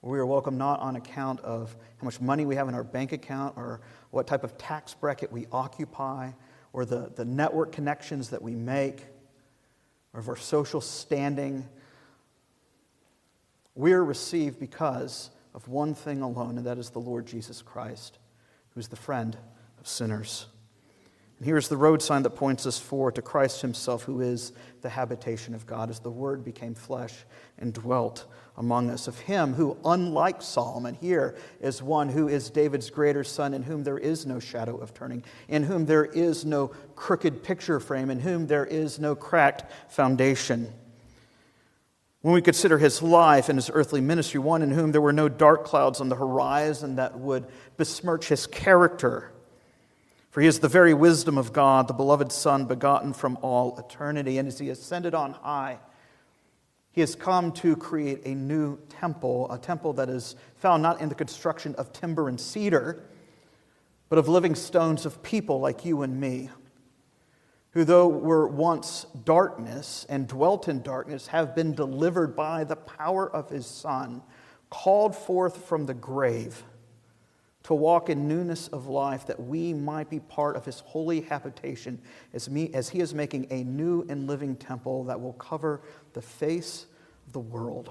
where 0.00 0.12
we 0.12 0.18
are 0.18 0.26
welcome 0.26 0.58
not 0.58 0.80
on 0.80 0.96
account 0.96 1.38
of 1.42 1.76
how 1.98 2.04
much 2.04 2.20
money 2.20 2.44
we 2.44 2.56
have 2.56 2.68
in 2.68 2.74
our 2.74 2.82
bank 2.82 3.12
account 3.12 3.54
or 3.56 3.80
what 4.10 4.26
type 4.26 4.42
of 4.42 4.58
tax 4.58 4.92
bracket 4.92 5.30
we 5.30 5.46
occupy 5.52 6.32
or 6.72 6.84
the, 6.84 7.12
the 7.14 7.24
network 7.24 7.70
connections 7.70 8.30
that 8.30 8.42
we 8.42 8.56
make 8.56 9.04
or 10.12 10.18
of 10.18 10.28
our 10.28 10.36
social 10.36 10.80
standing. 10.80 11.64
We 13.76 13.92
are 13.92 14.04
received 14.04 14.58
because 14.58 15.30
of 15.54 15.68
one 15.68 15.94
thing 15.94 16.22
alone, 16.22 16.58
and 16.58 16.66
that 16.66 16.76
is 16.76 16.90
the 16.90 16.98
Lord 16.98 17.24
Jesus 17.24 17.62
Christ, 17.62 18.18
who 18.70 18.80
is 18.80 18.88
the 18.88 18.96
friend 18.96 19.38
of 19.78 19.86
sinners. 19.86 20.46
And 21.40 21.46
here's 21.46 21.68
the 21.68 21.76
road 21.78 22.02
sign 22.02 22.22
that 22.24 22.36
points 22.36 22.66
us 22.66 22.78
forward 22.78 23.14
to 23.14 23.22
Christ 23.22 23.62
Himself, 23.62 24.02
who 24.02 24.20
is 24.20 24.52
the 24.82 24.90
habitation 24.90 25.54
of 25.54 25.66
God, 25.66 25.88
as 25.88 25.98
the 25.98 26.10
Word 26.10 26.44
became 26.44 26.74
flesh 26.74 27.14
and 27.58 27.72
dwelt 27.72 28.26
among 28.58 28.90
us. 28.90 29.08
Of 29.08 29.18
Him 29.20 29.54
who, 29.54 29.78
unlike 29.82 30.42
Solomon, 30.42 30.92
here 30.92 31.34
is 31.58 31.82
one 31.82 32.10
who 32.10 32.28
is 32.28 32.50
David's 32.50 32.90
greater 32.90 33.24
son, 33.24 33.54
in 33.54 33.62
whom 33.62 33.84
there 33.84 33.96
is 33.96 34.26
no 34.26 34.38
shadow 34.38 34.76
of 34.76 34.92
turning, 34.92 35.24
in 35.48 35.62
whom 35.62 35.86
there 35.86 36.04
is 36.04 36.44
no 36.44 36.68
crooked 36.94 37.42
picture 37.42 37.80
frame, 37.80 38.10
in 38.10 38.20
whom 38.20 38.46
there 38.46 38.66
is 38.66 38.98
no 38.98 39.14
cracked 39.14 39.64
foundation. 39.90 40.70
When 42.20 42.34
we 42.34 42.42
consider 42.42 42.76
his 42.76 43.00
life 43.00 43.48
and 43.48 43.56
his 43.56 43.70
earthly 43.72 44.02
ministry, 44.02 44.40
one 44.40 44.60
in 44.60 44.72
whom 44.72 44.92
there 44.92 45.00
were 45.00 45.10
no 45.10 45.30
dark 45.30 45.64
clouds 45.64 46.02
on 46.02 46.10
the 46.10 46.16
horizon 46.16 46.96
that 46.96 47.18
would 47.18 47.46
besmirch 47.78 48.28
his 48.28 48.46
character 48.46 49.32
for 50.30 50.40
he 50.40 50.46
is 50.46 50.60
the 50.60 50.68
very 50.68 50.94
wisdom 50.94 51.36
of 51.36 51.52
God, 51.52 51.88
the 51.88 51.92
beloved 51.92 52.30
Son, 52.30 52.64
begotten 52.64 53.12
from 53.12 53.36
all 53.42 53.76
eternity. 53.78 54.38
And 54.38 54.46
as 54.46 54.58
he 54.58 54.70
ascended 54.70 55.12
on 55.12 55.32
high, 55.32 55.78
he 56.92 57.00
has 57.00 57.16
come 57.16 57.52
to 57.52 57.76
create 57.76 58.22
a 58.24 58.34
new 58.34 58.78
temple, 58.88 59.50
a 59.50 59.58
temple 59.58 59.92
that 59.94 60.08
is 60.08 60.36
found 60.56 60.82
not 60.82 61.00
in 61.00 61.08
the 61.08 61.14
construction 61.14 61.74
of 61.76 61.92
timber 61.92 62.28
and 62.28 62.40
cedar, 62.40 63.02
but 64.08 64.18
of 64.18 64.28
living 64.28 64.54
stones 64.54 65.04
of 65.04 65.22
people 65.22 65.60
like 65.60 65.84
you 65.84 66.02
and 66.02 66.20
me, 66.20 66.50
who, 67.72 67.84
though 67.84 68.08
were 68.08 68.46
once 68.46 69.06
darkness 69.24 70.06
and 70.08 70.26
dwelt 70.28 70.68
in 70.68 70.82
darkness, 70.82 71.28
have 71.28 71.54
been 71.54 71.74
delivered 71.74 72.36
by 72.36 72.64
the 72.64 72.76
power 72.76 73.28
of 73.28 73.48
his 73.50 73.66
Son, 73.66 74.22
called 74.68 75.16
forth 75.16 75.64
from 75.64 75.86
the 75.86 75.94
grave 75.94 76.64
to 77.64 77.74
walk 77.74 78.08
in 78.08 78.26
newness 78.26 78.68
of 78.68 78.86
life, 78.86 79.26
that 79.26 79.38
we 79.38 79.74
might 79.74 80.08
be 80.08 80.18
part 80.20 80.56
of 80.56 80.64
his 80.64 80.80
holy 80.80 81.20
habitation 81.20 82.00
as, 82.32 82.48
me, 82.48 82.70
as 82.72 82.88
he 82.88 83.00
is 83.00 83.14
making 83.14 83.46
a 83.50 83.64
new 83.64 84.04
and 84.08 84.26
living 84.26 84.56
temple 84.56 85.04
that 85.04 85.20
will 85.20 85.34
cover 85.34 85.82
the 86.14 86.22
face 86.22 86.86
of 87.26 87.32
the 87.32 87.40
world. 87.40 87.90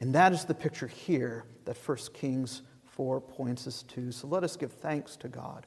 And 0.00 0.14
that 0.14 0.32
is 0.32 0.44
the 0.44 0.54
picture 0.54 0.86
here 0.86 1.44
that 1.64 1.76
1 1.76 1.98
Kings 2.12 2.62
4 2.84 3.20
points 3.20 3.66
us 3.66 3.82
to. 3.84 4.12
So 4.12 4.26
let 4.26 4.44
us 4.44 4.56
give 4.56 4.72
thanks 4.72 5.16
to 5.16 5.28
God 5.28 5.66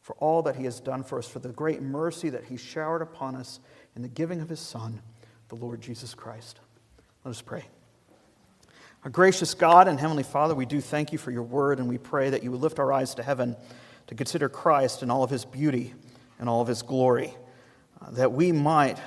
for 0.00 0.14
all 0.16 0.42
that 0.42 0.56
he 0.56 0.64
has 0.64 0.80
done 0.80 1.02
for 1.02 1.18
us, 1.18 1.28
for 1.28 1.38
the 1.38 1.48
great 1.48 1.80
mercy 1.80 2.28
that 2.30 2.44
he 2.44 2.56
showered 2.56 3.02
upon 3.02 3.36
us 3.36 3.60
in 3.96 4.02
the 4.02 4.08
giving 4.08 4.40
of 4.40 4.48
his 4.48 4.60
Son, 4.60 5.00
the 5.48 5.54
Lord 5.54 5.80
Jesus 5.80 6.14
Christ. 6.14 6.60
Let 7.24 7.30
us 7.30 7.40
pray. 7.40 7.64
Our 9.04 9.10
gracious 9.10 9.54
God 9.54 9.88
and 9.88 9.98
Heavenly 9.98 10.22
Father, 10.22 10.54
we 10.54 10.64
do 10.64 10.80
thank 10.80 11.10
you 11.10 11.18
for 11.18 11.32
your 11.32 11.42
word, 11.42 11.80
and 11.80 11.88
we 11.88 11.98
pray 11.98 12.30
that 12.30 12.44
you 12.44 12.52
would 12.52 12.60
lift 12.60 12.78
our 12.78 12.92
eyes 12.92 13.16
to 13.16 13.24
heaven 13.24 13.56
to 14.06 14.14
consider 14.14 14.48
Christ 14.48 15.02
and 15.02 15.10
all 15.10 15.24
of 15.24 15.30
his 15.30 15.44
beauty 15.44 15.92
and 16.38 16.48
all 16.48 16.60
of 16.60 16.68
his 16.68 16.82
glory, 16.82 17.34
uh, 18.00 18.12
that 18.12 18.30
we 18.30 18.52
might 18.52 19.00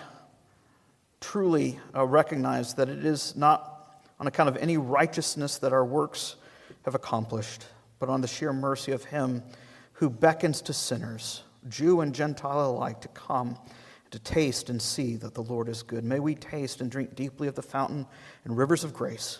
truly 1.22 1.80
uh, 1.96 2.06
recognize 2.06 2.74
that 2.74 2.90
it 2.90 3.06
is 3.06 3.38
not 3.38 3.96
on 4.20 4.28
account 4.28 4.50
of 4.50 4.58
any 4.58 4.76
righteousness 4.76 5.60
that 5.60 5.72
our 5.72 5.86
works 5.86 6.36
have 6.84 6.94
accomplished, 6.94 7.66
but 7.98 8.10
on 8.10 8.20
the 8.20 8.28
sheer 8.28 8.52
mercy 8.52 8.92
of 8.92 9.06
him 9.06 9.44
who 9.94 10.10
beckons 10.10 10.62
to 10.64 10.74
sinners, 10.74 11.44
Jew 11.70 12.02
and 12.02 12.14
Gentile 12.14 12.72
alike, 12.72 13.00
to 13.00 13.08
come 13.08 13.58
to 14.12 14.20
taste 14.20 14.70
and 14.70 14.82
see 14.82 15.16
that 15.16 15.36
the 15.36 15.44
Lord 15.44 15.70
is 15.70 15.84
good. 15.84 16.04
May 16.04 16.20
we 16.20 16.36
taste 16.36 16.82
and 16.82 16.92
drink 16.92 17.16
deeply 17.16 17.48
of 17.48 17.56
the 17.56 17.62
fountain 17.62 18.06
and 18.44 18.58
rivers 18.58 18.84
of 18.84 18.94
grace 18.94 19.40